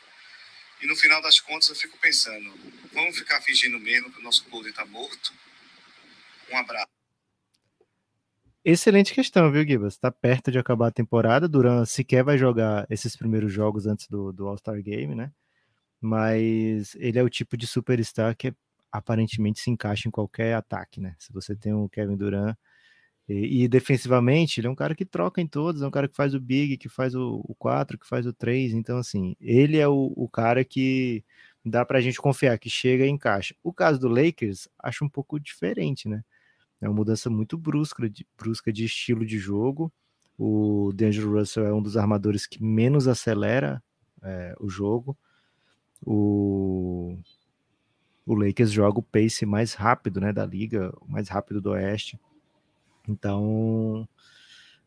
[0.86, 2.48] E no final das contas eu fico pensando,
[2.94, 5.34] vamos ficar fingindo mesmo que o nosso Golden está morto?
[6.52, 6.86] Um abraço.
[8.64, 9.96] Excelente questão, viu, Gibas?
[9.96, 11.48] Está perto de acabar a temporada.
[11.48, 15.32] Duran sequer vai jogar esses primeiros jogos antes do, do All-Star Game, né?
[16.00, 18.54] Mas ele é o tipo de superstar que
[18.92, 21.16] aparentemente se encaixa em qualquer ataque, né?
[21.18, 22.56] Se você tem o Kevin Durant
[23.28, 26.16] e, e, defensivamente, ele é um cara que troca em todos, é um cara que
[26.16, 28.74] faz o big, que faz o, o 4, que faz o 3.
[28.74, 31.24] Então, assim, ele é o, o cara que
[31.66, 33.56] dá pra gente confiar, que chega e encaixa.
[33.64, 36.24] O caso do Lakers, acho um pouco diferente, né?
[36.80, 39.92] É uma mudança muito brusca de, brusca de estilo de jogo.
[40.38, 43.82] O D'Angelo Russell é um dos armadores que menos acelera
[44.22, 45.18] é, o jogo.
[46.06, 47.18] O,
[48.26, 52.20] o Lakers joga o pace mais rápido né, da liga, o mais rápido do Oeste.
[53.08, 54.08] Então,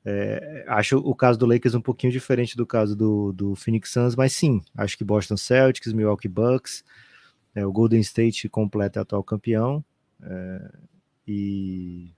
[0.05, 4.17] é, acho o caso do Lakers um pouquinho diferente do caso do, do Phoenix Suns,
[4.17, 6.85] mas sim, acho que Boston Celtics, Milwaukee Bucks,
[7.55, 9.85] é, o Golden State completa atual campeão.
[10.23, 10.71] É,
[11.27, 12.11] e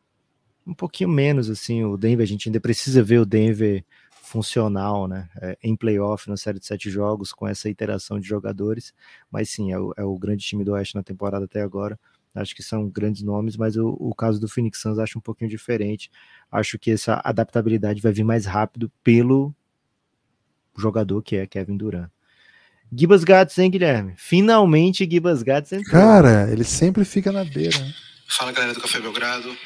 [0.66, 2.22] um pouquinho menos assim o Denver.
[2.22, 3.84] A gente ainda precisa ver o Denver
[4.22, 5.28] funcional, né?
[5.42, 8.94] É, em playoff na série de sete jogos com essa interação de jogadores.
[9.30, 11.98] Mas sim, é o, é o, grande time do Oeste na temporada até agora.
[12.34, 15.50] Acho que são grandes nomes, mas o, o caso do Phoenix Suns acho um pouquinho
[15.50, 16.10] diferente.
[16.50, 19.54] Acho que essa adaptabilidade vai vir mais rápido pelo
[20.76, 22.10] jogador que é Kevin Durant.
[22.92, 24.14] Gibas Gats, hein, Guilherme?
[24.16, 25.92] Finalmente Gibas Gats entrou.
[25.92, 27.78] Cara, ele sempre fica na beira.
[27.78, 27.94] Né?
[28.28, 29.56] Fala galera do Café Belgrado.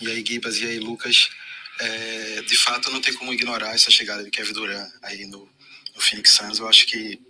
[0.00, 1.30] E aí, Gibas, e aí, Lucas.
[1.80, 5.48] É, de fato, não tem como ignorar essa chegada de Kevin Durant aí no,
[5.94, 6.58] no Phoenix Suns.
[6.58, 7.20] Eu acho que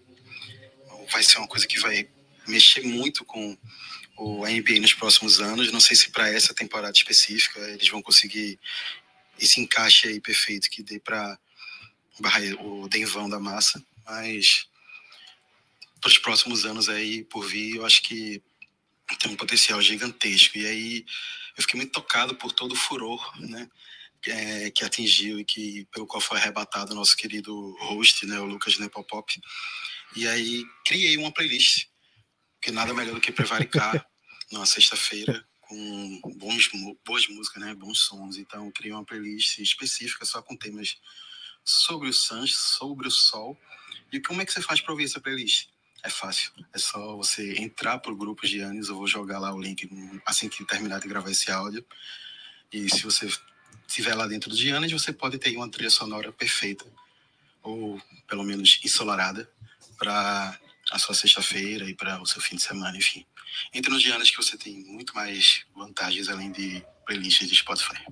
[1.11, 2.09] vai ser uma coisa que vai
[2.47, 3.57] mexer muito com
[4.19, 5.73] o NBA nos próximos anos.
[5.73, 8.59] Não sei se para essa temporada específica eles vão conseguir
[9.39, 11.39] esse encaixe aí perfeito que dê para
[12.61, 13.83] o Denvão da massa.
[14.05, 14.67] Mas
[16.01, 18.43] para os próximos anos aí por vir, eu acho que
[19.21, 20.59] tem um potencial gigantesco.
[20.59, 21.07] E aí
[21.57, 23.69] eu fiquei muito tocado por todo o furor, né?
[24.27, 28.45] É, que atingiu e que pelo qual foi arrebatado o nosso querido host, né, o
[28.45, 29.33] Lucas Nepopop.
[30.17, 31.87] E aí criei uma playlist,
[32.61, 34.07] que nada melhor do que prevaricar
[34.51, 36.71] numa sexta-feira com bons,
[37.05, 38.37] boas músicas, né, bons sons.
[38.37, 40.97] Então criei uma playlist específica só com temas
[41.65, 43.59] sobre o Sanches, sobre o Sol.
[44.11, 45.69] E como é que você faz para ouvir essa playlist?
[46.03, 46.53] É fácil.
[46.73, 48.89] É só você entrar pro grupo de Anis.
[48.89, 49.89] Eu vou jogar lá o link
[50.25, 51.85] assim que terminar de gravar esse áudio.
[52.73, 53.29] E se você
[53.87, 56.85] estiver lá dentro do Giannis, você pode ter uma trilha sonora perfeita,
[57.63, 59.51] ou pelo menos ensolarada,
[59.99, 60.59] para
[60.91, 63.25] a sua sexta-feira e para o seu fim de semana, enfim.
[63.73, 68.05] Entre no Giannis que você tem muito mais vantagens além de playlists de Spotify.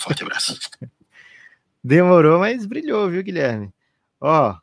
[0.00, 0.58] Forte abraço.
[1.82, 3.72] Demorou, mas brilhou, viu, Guilherme?
[4.20, 4.56] Ó,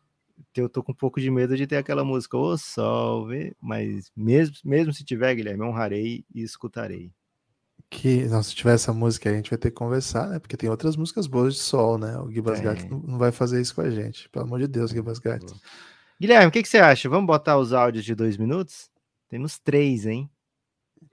[0.55, 4.55] eu tô com um pouco de medo de ter aquela música, ô salve, mas mesmo,
[4.63, 7.11] mesmo se tiver, Guilherme, honrarei e escutarei.
[7.89, 10.39] Que, não, se tiver essa música aí, a gente vai ter que conversar, né?
[10.39, 12.17] Porque tem outras músicas boas de sol, né?
[12.17, 14.28] O Gibas Gato não vai fazer isso com a gente.
[14.30, 15.55] Pelo amor de Deus, Gibas Gato.
[16.20, 17.07] Guilherme, o que, que você acha?
[17.07, 18.89] Vamos botar os áudios de dois minutos?
[19.30, 20.30] Temos três, hein?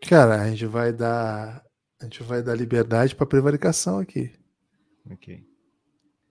[0.08, 1.62] Cara, a gente vai dar.
[2.00, 4.32] A gente vai dar liberdade para prevaricação aqui.
[5.10, 5.46] Ok.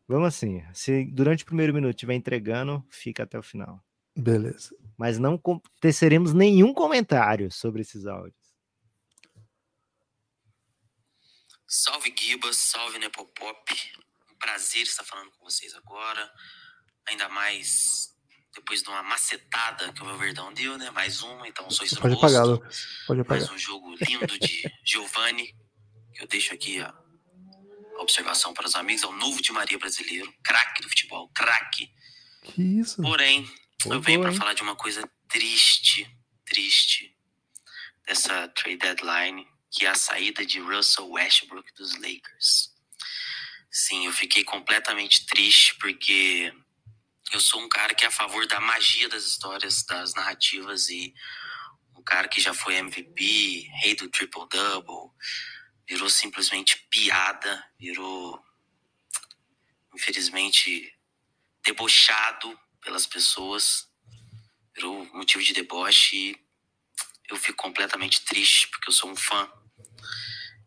[0.07, 0.63] Vamos assim.
[0.73, 3.83] Se durante o primeiro minuto estiver entregando, fica até o final.
[4.15, 4.75] Beleza.
[4.97, 5.41] Mas não
[5.79, 8.35] teceremos nenhum comentário sobre esses áudios.
[11.67, 13.73] Salve Gibas, salve Nepopop.
[14.31, 16.31] Um prazer estar falando com vocês agora.
[17.07, 18.12] Ainda mais
[18.53, 20.89] depois de uma macetada que o meu Verdão deu, né?
[20.91, 22.45] Mais uma, então sou isso Pode apagar,
[23.07, 23.39] Pode apagar.
[23.39, 25.55] Mais um jogo lindo de Giovanni,
[26.13, 26.93] que eu deixo aqui a
[27.99, 31.91] observação para os amigos, é o novo de Maria brasileiro, craque do futebol, craque.
[32.43, 33.01] Que isso?
[33.01, 33.49] Porém,
[33.85, 36.09] eu venho para falar de uma coisa triste,
[36.45, 37.15] triste
[38.05, 42.71] dessa trade deadline, que é a saída de Russell Westbrook dos Lakers.
[43.71, 46.53] Sim, eu fiquei completamente triste porque
[47.33, 51.13] eu sou um cara que é a favor da magia das histórias, das narrativas e
[51.95, 55.11] um cara que já foi MVP, rei do triple double,
[55.89, 58.39] virou simplesmente piada, virou,
[59.95, 60.95] infelizmente,
[61.63, 63.89] debochado pelas pessoas,
[64.75, 66.43] virou motivo de deboche e
[67.29, 69.51] eu fico completamente triste porque eu sou um fã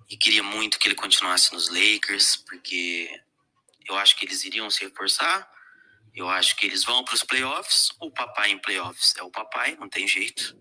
[0.08, 3.08] e queria muito que ele continuasse nos Lakers, porque
[3.88, 5.55] eu acho que eles iriam se reforçar.
[6.16, 7.90] Eu acho que eles vão para os playoffs.
[8.00, 10.58] O papai em playoffs é o papai, não tem jeito.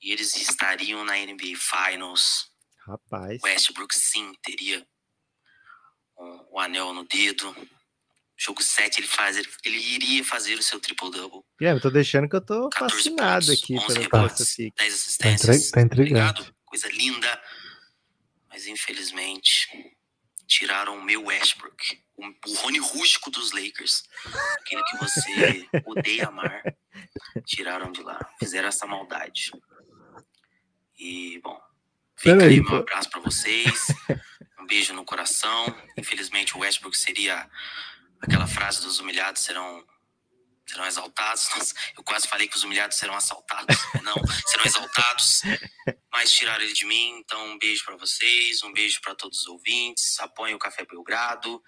[0.00, 2.48] E eles estariam na NBA Finals.
[2.86, 3.42] Rapaz.
[3.42, 4.86] Westbrook sim teria
[6.16, 7.54] um, o anel no dedo.
[8.38, 11.42] Jogo 7 ele faz, ele, ele iria fazer o seu triple-double.
[11.58, 15.70] Guilherme, tô deixando que eu tô fascinado pontos, aqui pela rebotes, 10 tá assistências.
[15.72, 16.54] Tá, intrigado.
[16.64, 17.42] Coisa linda.
[18.48, 19.68] Mas infelizmente
[20.52, 22.24] tiraram o meu Westbrook, o,
[22.56, 24.04] Rony rústico dos Lakers,
[24.60, 26.62] aquele que você odeia amar.
[27.46, 29.50] Tiraram de lá, fizeram essa maldade.
[30.98, 31.58] E, bom,
[32.16, 33.86] fica aí, um abraço para vocês,
[34.60, 35.74] um beijo no coração.
[35.96, 37.48] Infelizmente, o Westbrook seria
[38.20, 39.82] aquela frase dos humilhados serão
[40.66, 41.48] serão exaltados.
[41.50, 43.76] Nossa, eu quase falei que os humilhados serão assaltados.
[44.02, 44.14] Não,
[44.46, 45.42] serão exaltados.
[46.12, 47.18] Mas tiraram ele de mim.
[47.18, 50.18] Então, um beijo para vocês, um beijo para todos os ouvintes.
[50.20, 51.62] Apoiem o Café Belgrado.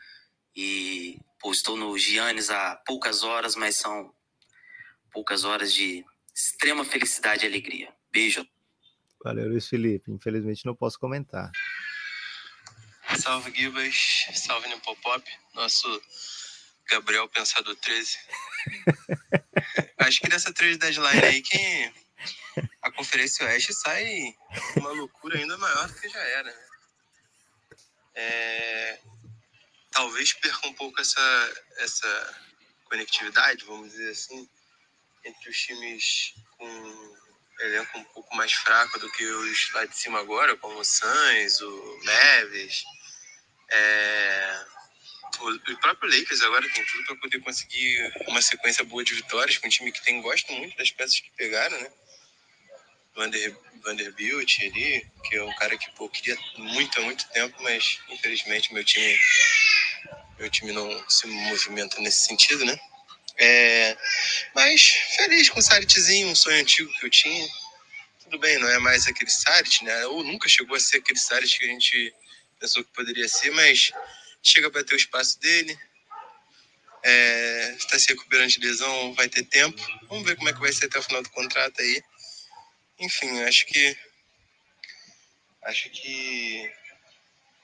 [0.57, 4.15] E pô, estou no Giannis há poucas horas, mas são
[5.13, 6.05] poucas horas de
[6.35, 7.93] extrema felicidade e alegria.
[8.11, 8.47] Beijo.
[9.23, 10.11] Valeu, Luiz Felipe.
[10.11, 11.51] Infelizmente não posso comentar.
[13.19, 14.27] Salve, Gibas.
[14.35, 15.25] Salve, Nepopop.
[15.55, 16.03] Nosso
[16.89, 18.19] Gabriel Pensador 13.
[19.99, 21.93] Acho que dessa trade deadline aí, quem
[22.83, 24.37] a Conferência Oeste sai
[24.77, 26.53] uma loucura ainda maior do que já era.
[26.53, 26.67] Né?
[28.15, 29.01] É...
[29.91, 32.41] Talvez perca um pouco essa, essa
[32.85, 34.49] conectividade, vamos dizer assim,
[35.25, 37.17] entre os times com
[37.61, 41.61] elenco um pouco mais fraco do que os lá de cima agora, como o Suns,
[41.61, 42.85] o Neves.
[43.71, 44.75] É
[45.41, 49.67] o próprio Lakers agora tem tudo para poder conseguir uma sequência boa de vitórias com
[49.67, 51.91] um time que tem gosto muito das peças que pegaram, né?
[53.15, 58.01] Vander, Vanderbilt ali, que é um cara que pô, queria muito há muito tempo, mas
[58.09, 59.19] infelizmente meu time
[60.39, 62.79] meu time não se movimenta nesse sentido, né?
[63.37, 63.97] É,
[64.55, 64.83] mas
[65.17, 67.49] feliz com o Saritzinho, um sonho antigo que eu tinha.
[68.25, 70.07] Tudo bem, não é mais aquele Sarit, né?
[70.07, 72.15] Ou nunca chegou a ser aquele Sarit que a gente
[72.59, 73.93] pensou que poderia ser, mas
[74.45, 75.77] chega para ter o espaço dele.
[77.03, 79.81] É, está se recuperando de lesão, vai ter tempo.
[80.09, 82.03] Vamos ver como é que vai ser até o final do contrato aí.
[83.01, 83.97] Enfim, acho que
[85.63, 86.71] acho que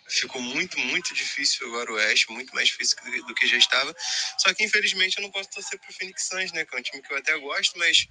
[0.09, 2.97] ficou muito, muito difícil agora o Oeste, muito mais difícil
[3.27, 3.94] do que já estava.
[4.39, 6.65] Só que infelizmente eu não posso torcer pro Phoenix Suns, né?
[6.65, 8.07] Que é um time que eu até gosto, mas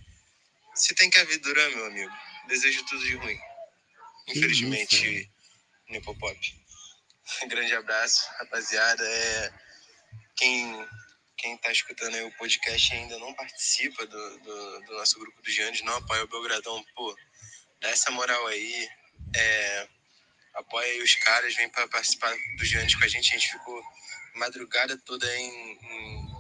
[0.74, 2.12] se tem que haver Duran, meu amigo,
[2.48, 3.40] desejo tudo de ruim.
[4.28, 5.30] Infelizmente,
[5.90, 6.59] Nepopop.
[7.48, 9.04] Grande abraço, rapaziada.
[9.06, 9.54] É,
[10.36, 10.88] quem,
[11.38, 15.82] quem tá escutando o podcast ainda não participa do, do, do nosso grupo do Giannis,
[15.82, 17.16] não apoia o Belgradão, pô,
[17.82, 18.90] dá essa moral aí.
[19.36, 19.88] É,
[20.56, 23.30] apoia aí os caras, vem para participar do Giannis com a gente.
[23.30, 23.84] A gente ficou
[24.36, 26.40] madrugada toda em, em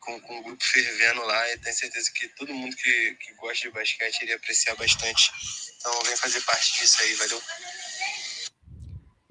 [0.00, 3.68] com, com, o grupo fervendo lá e tenho certeza que todo mundo que, que gosta
[3.68, 5.30] de basquete iria apreciar bastante.
[5.76, 7.42] Então vem fazer parte disso aí, valeu?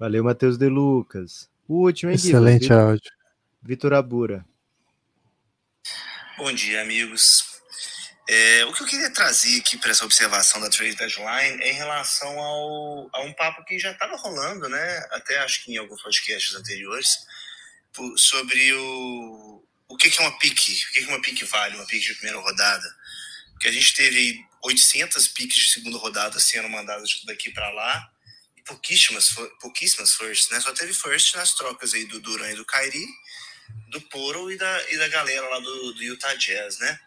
[0.00, 1.46] Valeu, Matheus De Lucas.
[1.68, 3.12] O último, hein, Excelente Vitor, áudio.
[3.62, 4.46] Vitor Abura.
[6.38, 7.60] Bom dia, amigos.
[8.26, 11.74] É, o que eu queria trazer aqui para essa observação da trade deadline é em
[11.74, 15.06] relação ao, a um papo que já estava rolando, né?
[15.10, 17.18] Até acho que em alguns podcasts anteriores,
[17.92, 21.76] por, sobre o, o que, que é uma pique, o que, que uma pique vale,
[21.76, 22.96] uma pique de primeira rodada.
[23.52, 28.10] Porque a gente teve 800 piques de segunda rodada sendo mandadas daqui para lá
[28.64, 30.60] pouquíssimas, pouquíssimas firsts, né?
[30.60, 33.08] Só teve first nas trocas aí do Duran e do Kyrie,
[33.88, 37.00] do Poro e da, e da galera lá do, do Utah Jazz, né?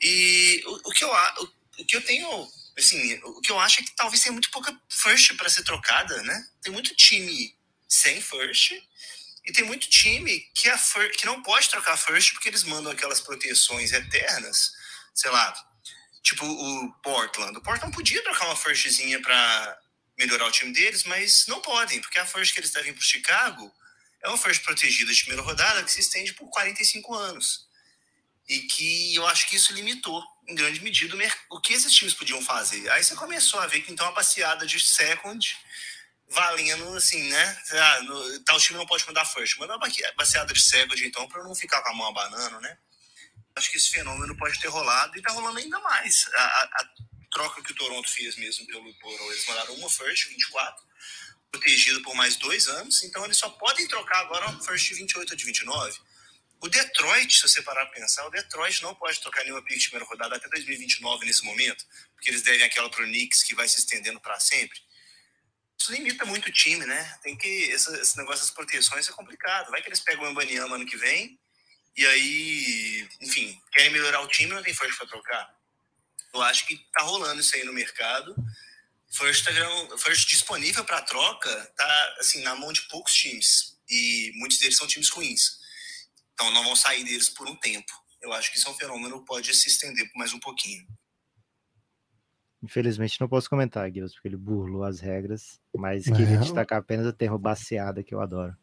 [0.00, 3.80] E o, o, que eu, o, o que eu tenho, assim, o que eu acho
[3.80, 6.48] é que talvez tenha muito pouca first para ser trocada, né?
[6.62, 7.56] Tem muito time
[7.88, 8.72] sem first
[9.44, 12.92] e tem muito time que, a first, que não pode trocar first porque eles mandam
[12.92, 14.72] aquelas proteções eternas,
[15.14, 15.54] sei lá,
[16.22, 17.56] tipo o Portland.
[17.56, 19.78] O Portland podia trocar uma firstzinha para
[20.18, 23.72] melhorar o time deles, mas não podem, porque a first que eles devem para Chicago
[24.20, 27.68] é uma first protegida de primeira rodada que se estende por 45 anos
[28.48, 31.14] e que eu acho que isso limitou, em grande medida,
[31.50, 32.90] o que esses times podiam fazer.
[32.90, 35.56] Aí você começou a ver que então a passeada de second
[36.30, 37.62] valendo assim, né?
[37.72, 39.58] Ah, no, tal time não pode mandar first.
[39.58, 42.76] Manda uma passeada de second, então, para não ficar com a mão abanando, né?
[43.54, 46.28] Acho que esse fenômeno pode ter rolado e tá rolando ainda mais.
[46.34, 46.88] A, a
[47.30, 50.84] troca que o Toronto fez mesmo pelo Poro, eles mandaram uma first, 24,
[51.50, 55.30] protegido por mais dois anos, então eles só podem trocar agora uma first de 28
[55.30, 55.98] ou de 29.
[56.60, 59.84] O Detroit, se você parar para pensar, o Detroit não pode trocar nenhuma pick de
[59.90, 61.84] primeira rodada até 2029 nesse momento,
[62.14, 64.78] porque eles devem aquela pro Knicks que vai se estendendo para sempre.
[65.80, 67.18] Isso limita muito o time, né?
[67.22, 69.70] Tem que esse, esse negócio das proteções é complicado.
[69.70, 71.38] Vai que eles pegam o Embanyama ano que vem
[71.98, 75.57] e aí, enfim, querem melhorar o time, não tem força para trocar.
[76.34, 78.34] Eu acho que tá rolando isso aí no mercado.
[79.10, 79.46] First,
[79.98, 84.86] first disponível para troca tá assim na mão de poucos times e muitos deles são
[84.86, 85.58] times ruins.
[86.34, 87.90] Então não vão sair deles por um tempo.
[88.20, 90.86] Eu acho que isso é um fenômeno que pode se estender por mais um pouquinho.
[92.62, 96.38] Infelizmente não posso comentar, Guilherme, porque ele burlou as regras, mas queria é.
[96.38, 98.56] destacar apenas a termo baseada que eu adoro.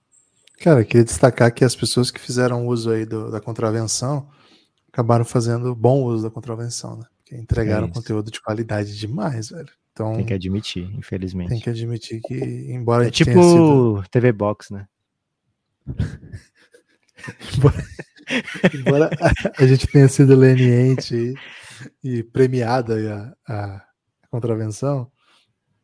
[0.60, 4.30] Cara, queria destacar que as pessoas que fizeram uso aí do, da contravenção
[4.88, 7.06] acabaram fazendo bom uso da contravenção, né?
[7.36, 9.70] Entregaram é conteúdo de qualidade demais, velho.
[9.92, 11.50] Então, tem que admitir, infelizmente.
[11.50, 12.36] Tem que admitir que,
[12.70, 14.04] embora é tipo sido...
[14.12, 14.88] TV Box, né?
[17.56, 17.84] embora,
[18.74, 19.10] embora
[19.58, 21.16] a, gente tenha sido leniente
[22.04, 25.10] e, e premiada a, a, a, contravenção,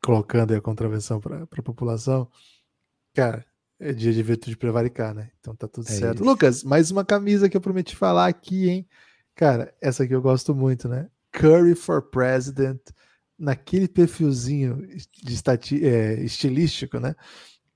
[0.03, 2.27] colocando a contravenção para a população,
[3.13, 3.45] cara,
[3.79, 5.31] é dia de virtude prevaricar, né?
[5.39, 6.17] Então tá tudo é certo.
[6.17, 6.25] Isso.
[6.25, 8.87] Lucas, mais uma camisa que eu prometi falar aqui, hein?
[9.35, 11.07] Cara, essa aqui eu gosto muito, né?
[11.31, 12.79] Curry for President,
[13.37, 14.85] naquele perfilzinho
[15.23, 17.15] de estati é, estilístico, né?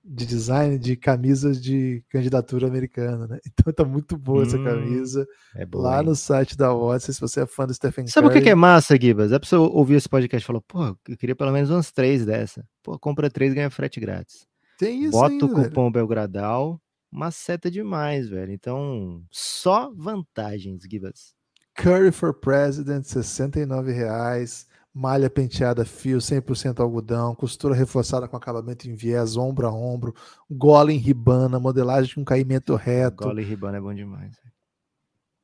[0.08, 3.40] de design de camisas de candidatura americana, né?
[3.52, 5.28] Então tá muito boa hum, essa camisa.
[5.56, 6.06] É boa, lá hein?
[6.06, 8.40] no site da Watson, se você é fã do Stephen Sabe Curry.
[8.40, 9.34] o que é massa, Gibas?
[9.34, 12.64] A pessoa ouvir esse podcast e falou, pô, eu queria pelo menos umas três dessa.
[12.84, 14.46] Pô, compra três e ganha frete grátis.
[14.78, 15.94] Tem isso Bota ainda, o cupom velho.
[15.94, 16.80] Belgradal,
[17.12, 18.52] maceta demais, velho.
[18.52, 21.34] Então, só vantagens, Gibas.
[21.76, 28.96] Curry for President, 69 reais malha penteada fio, 100% algodão, costura reforçada com acabamento em
[28.96, 30.16] viés, ombro a ombro,
[30.50, 33.26] gola em ribana, modelagem com caimento reto.
[33.26, 34.38] Gola em ribana é bom demais.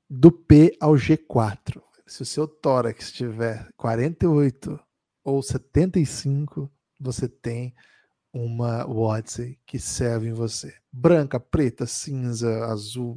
[0.10, 1.82] Do P ao G4.
[2.08, 4.80] Se o seu tórax tiver 48
[5.22, 7.74] ou 75, você tem
[8.34, 10.74] uma Watson que serve em você.
[10.92, 13.16] Branca, preta, cinza, azul,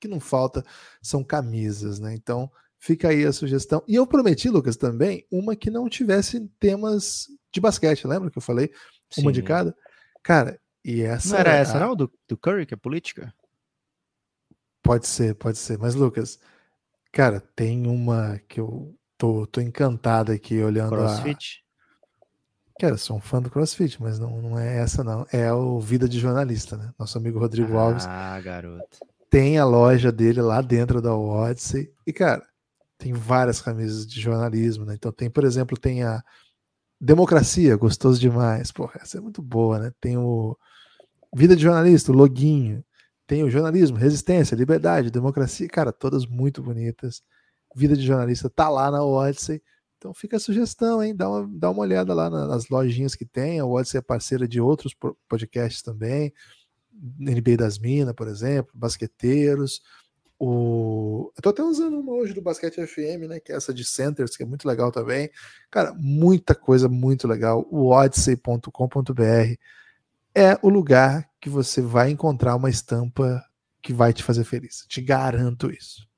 [0.00, 0.64] que não falta
[1.02, 2.14] são camisas, né?
[2.14, 2.50] Então,
[2.82, 3.84] Fica aí a sugestão.
[3.86, 8.42] E eu prometi, Lucas, também, uma que não tivesse temas de basquete, lembra que eu
[8.42, 8.72] falei?
[9.10, 9.20] Sim.
[9.20, 9.76] Uma de cada?
[10.22, 11.34] Cara, e essa.
[11.34, 11.80] Não era é essa, a...
[11.80, 11.94] não?
[11.94, 13.34] Do, do Curry, que é política?
[14.82, 15.76] Pode ser, pode ser.
[15.76, 16.38] Mas, Lucas,
[17.12, 21.62] cara, tem uma que eu tô, tô encantado aqui olhando Crossfit?
[22.76, 22.80] A...
[22.80, 25.26] Cara, sou um fã do CrossFit, mas não, não é essa, não.
[25.30, 26.94] É o Vida de Jornalista, né?
[26.98, 28.06] Nosso amigo Rodrigo ah, Alves.
[28.06, 29.09] Ah, garoto.
[29.30, 31.92] Tem a loja dele lá dentro da Odyssey.
[32.06, 32.42] E, cara,
[32.98, 34.94] tem várias camisas de jornalismo, né?
[34.94, 36.22] Então tem, por exemplo, tem a
[37.00, 38.70] Democracia, gostoso demais.
[38.70, 39.92] Porra, essa é muito boa, né?
[40.00, 40.56] Tem o
[41.34, 42.84] Vida de Jornalista, o loguinho.
[43.26, 47.22] Tem o jornalismo, resistência, liberdade, democracia, cara, todas muito bonitas.
[47.76, 49.62] Vida de jornalista tá lá na Odyssey.
[49.96, 51.14] Então fica a sugestão, hein?
[51.14, 53.60] Dá uma, dá uma olhada lá nas lojinhas que tem.
[53.60, 54.94] A Odyssey é parceira de outros
[55.28, 56.32] podcasts também.
[56.92, 59.80] NBA das Minas, por exemplo, Basqueteiros.
[60.38, 61.30] O...
[61.36, 63.40] Eu tô até usando uma hoje do Basquete FM, né?
[63.40, 65.30] Que é essa de Centers, que é muito legal também.
[65.70, 67.66] Cara, muita coisa muito legal.
[67.70, 69.54] O odyssey.com.br
[70.34, 73.44] é o lugar que você vai encontrar uma estampa
[73.82, 74.86] que vai te fazer feliz.
[74.88, 76.08] Te garanto isso.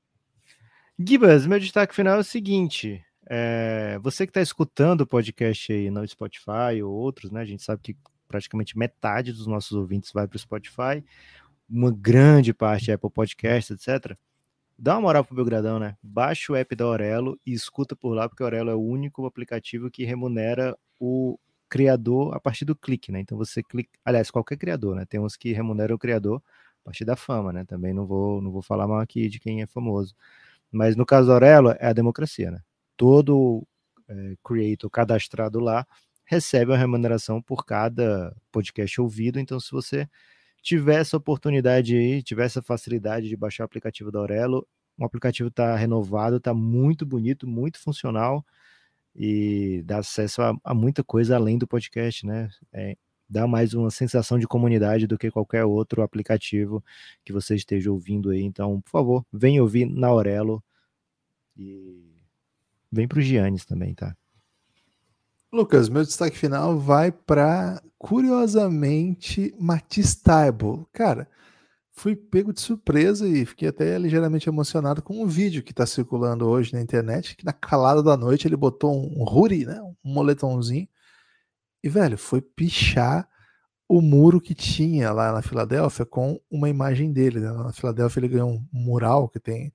[0.98, 5.90] Gibas, meu destaque final é o seguinte: é, você que está escutando o podcast aí
[5.90, 7.40] no Spotify ou outros, né?
[7.40, 7.96] A gente sabe que
[8.32, 11.04] praticamente metade dos nossos ouvintes vai para o Spotify
[11.72, 14.16] uma grande parte é Apple Podcast, etc.
[14.78, 15.96] Dá uma moral pro Belgradão, né?
[16.02, 19.24] Baixa o app da Aurelo e escuta por lá, porque o Aurelo é o único
[19.24, 21.38] aplicativo que remunera o
[21.68, 23.20] criador a partir do clique, né?
[23.20, 25.06] Então você clica, aliás, qualquer criador, né?
[25.06, 26.42] Tem uns que remuneram o criador
[26.82, 27.64] a partir da fama, né?
[27.64, 30.14] Também não vou, não vou falar mal aqui de quem é famoso.
[30.70, 32.60] Mas no caso do Aurelo, é a democracia, né?
[32.96, 33.66] Todo
[34.08, 35.86] é, creator cadastrado lá
[36.32, 39.38] recebe uma remuneração por cada podcast ouvido.
[39.38, 40.08] Então, se você
[40.62, 45.50] tiver essa oportunidade aí, tiver essa facilidade de baixar o aplicativo da Aurelo, o aplicativo
[45.50, 48.46] está renovado, está muito bonito, muito funcional
[49.14, 52.48] e dá acesso a, a, muita coisa além do podcast, né?
[52.72, 52.96] É,
[53.28, 56.82] dá mais uma sensação de comunidade do que qualquer outro aplicativo
[57.22, 58.42] que você esteja ouvindo aí.
[58.42, 60.64] Então, por favor, vem ouvir na Aurelo
[61.58, 62.10] e
[62.90, 64.16] vem para o Giannis também, tá?
[65.54, 70.88] Lucas, meu destaque final vai para, curiosamente, Matisse Taibo.
[70.94, 71.28] Cara,
[71.90, 76.48] fui pego de surpresa e fiquei até ligeiramente emocionado com um vídeo que está circulando
[76.48, 80.88] hoje na internet, que na calada da noite ele botou um ruri, né, um moletomzinho,
[81.84, 83.28] e, velho, foi pichar
[83.86, 87.40] o muro que tinha lá na Filadélfia com uma imagem dele.
[87.40, 87.52] Né?
[87.52, 89.70] Na Filadélfia ele ganhou um mural que tem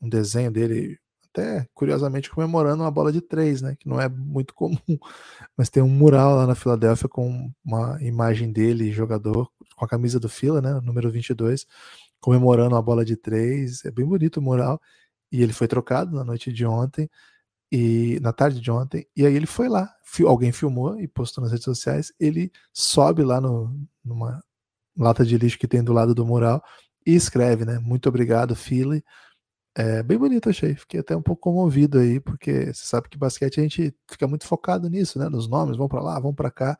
[0.00, 0.98] um desenho dele
[1.32, 3.74] até curiosamente comemorando uma bola de três, né?
[3.78, 4.78] Que não é muito comum,
[5.56, 10.20] mas tem um mural lá na Filadélfia com uma imagem dele, jogador, com a camisa
[10.20, 10.78] do Fila, né?
[10.82, 11.66] Número 22,
[12.20, 13.84] comemorando a bola de três.
[13.84, 14.80] É bem bonito o mural.
[15.32, 17.08] E ele foi trocado na noite de ontem
[17.72, 19.06] e na tarde de ontem.
[19.16, 19.90] E aí ele foi lá,
[20.26, 22.12] alguém filmou e postou nas redes sociais.
[22.20, 24.42] Ele sobe lá no, numa
[24.96, 26.62] lata de lixo que tem do lado do mural
[27.06, 27.78] e escreve, né?
[27.78, 29.02] Muito obrigado, Philly
[29.74, 30.74] é bem bonito, achei.
[30.74, 34.46] Fiquei até um pouco comovido aí, porque você sabe que basquete a gente fica muito
[34.46, 35.28] focado nisso, né?
[35.28, 36.78] Nos nomes, vão para lá, vão para cá.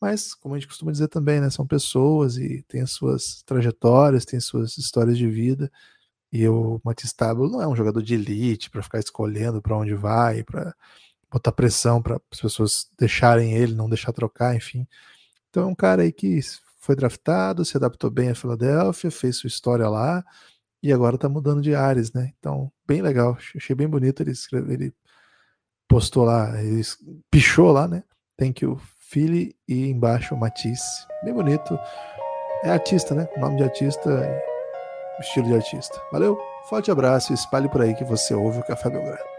[0.00, 1.50] Mas, como a gente costuma dizer também, né?
[1.50, 5.70] São pessoas e têm as suas trajetórias, têm suas histórias de vida.
[6.32, 9.94] E o Matisse Tablo não é um jogador de elite para ficar escolhendo para onde
[9.94, 10.74] vai, para
[11.30, 14.86] botar pressão para as pessoas deixarem ele, não deixar trocar, enfim.
[15.50, 16.40] Então é um cara aí que
[16.78, 20.24] foi draftado, se adaptou bem à Filadélfia, fez sua história lá
[20.82, 22.32] e agora tá mudando de áreas, né?
[22.38, 23.36] Então, bem legal.
[23.56, 24.94] Achei bem bonito ele escrever, ele
[25.88, 26.82] postou lá, ele
[27.30, 28.02] pichou lá, né?
[28.36, 31.06] Thank you, Philly e embaixo Matisse.
[31.24, 31.78] Bem bonito.
[32.64, 33.28] É artista, né?
[33.38, 34.10] Nome de artista
[35.22, 36.00] estilo de artista.
[36.10, 36.38] Valeu,
[36.68, 39.31] forte abraço espalhe por aí que você ouve o Café Belgrado.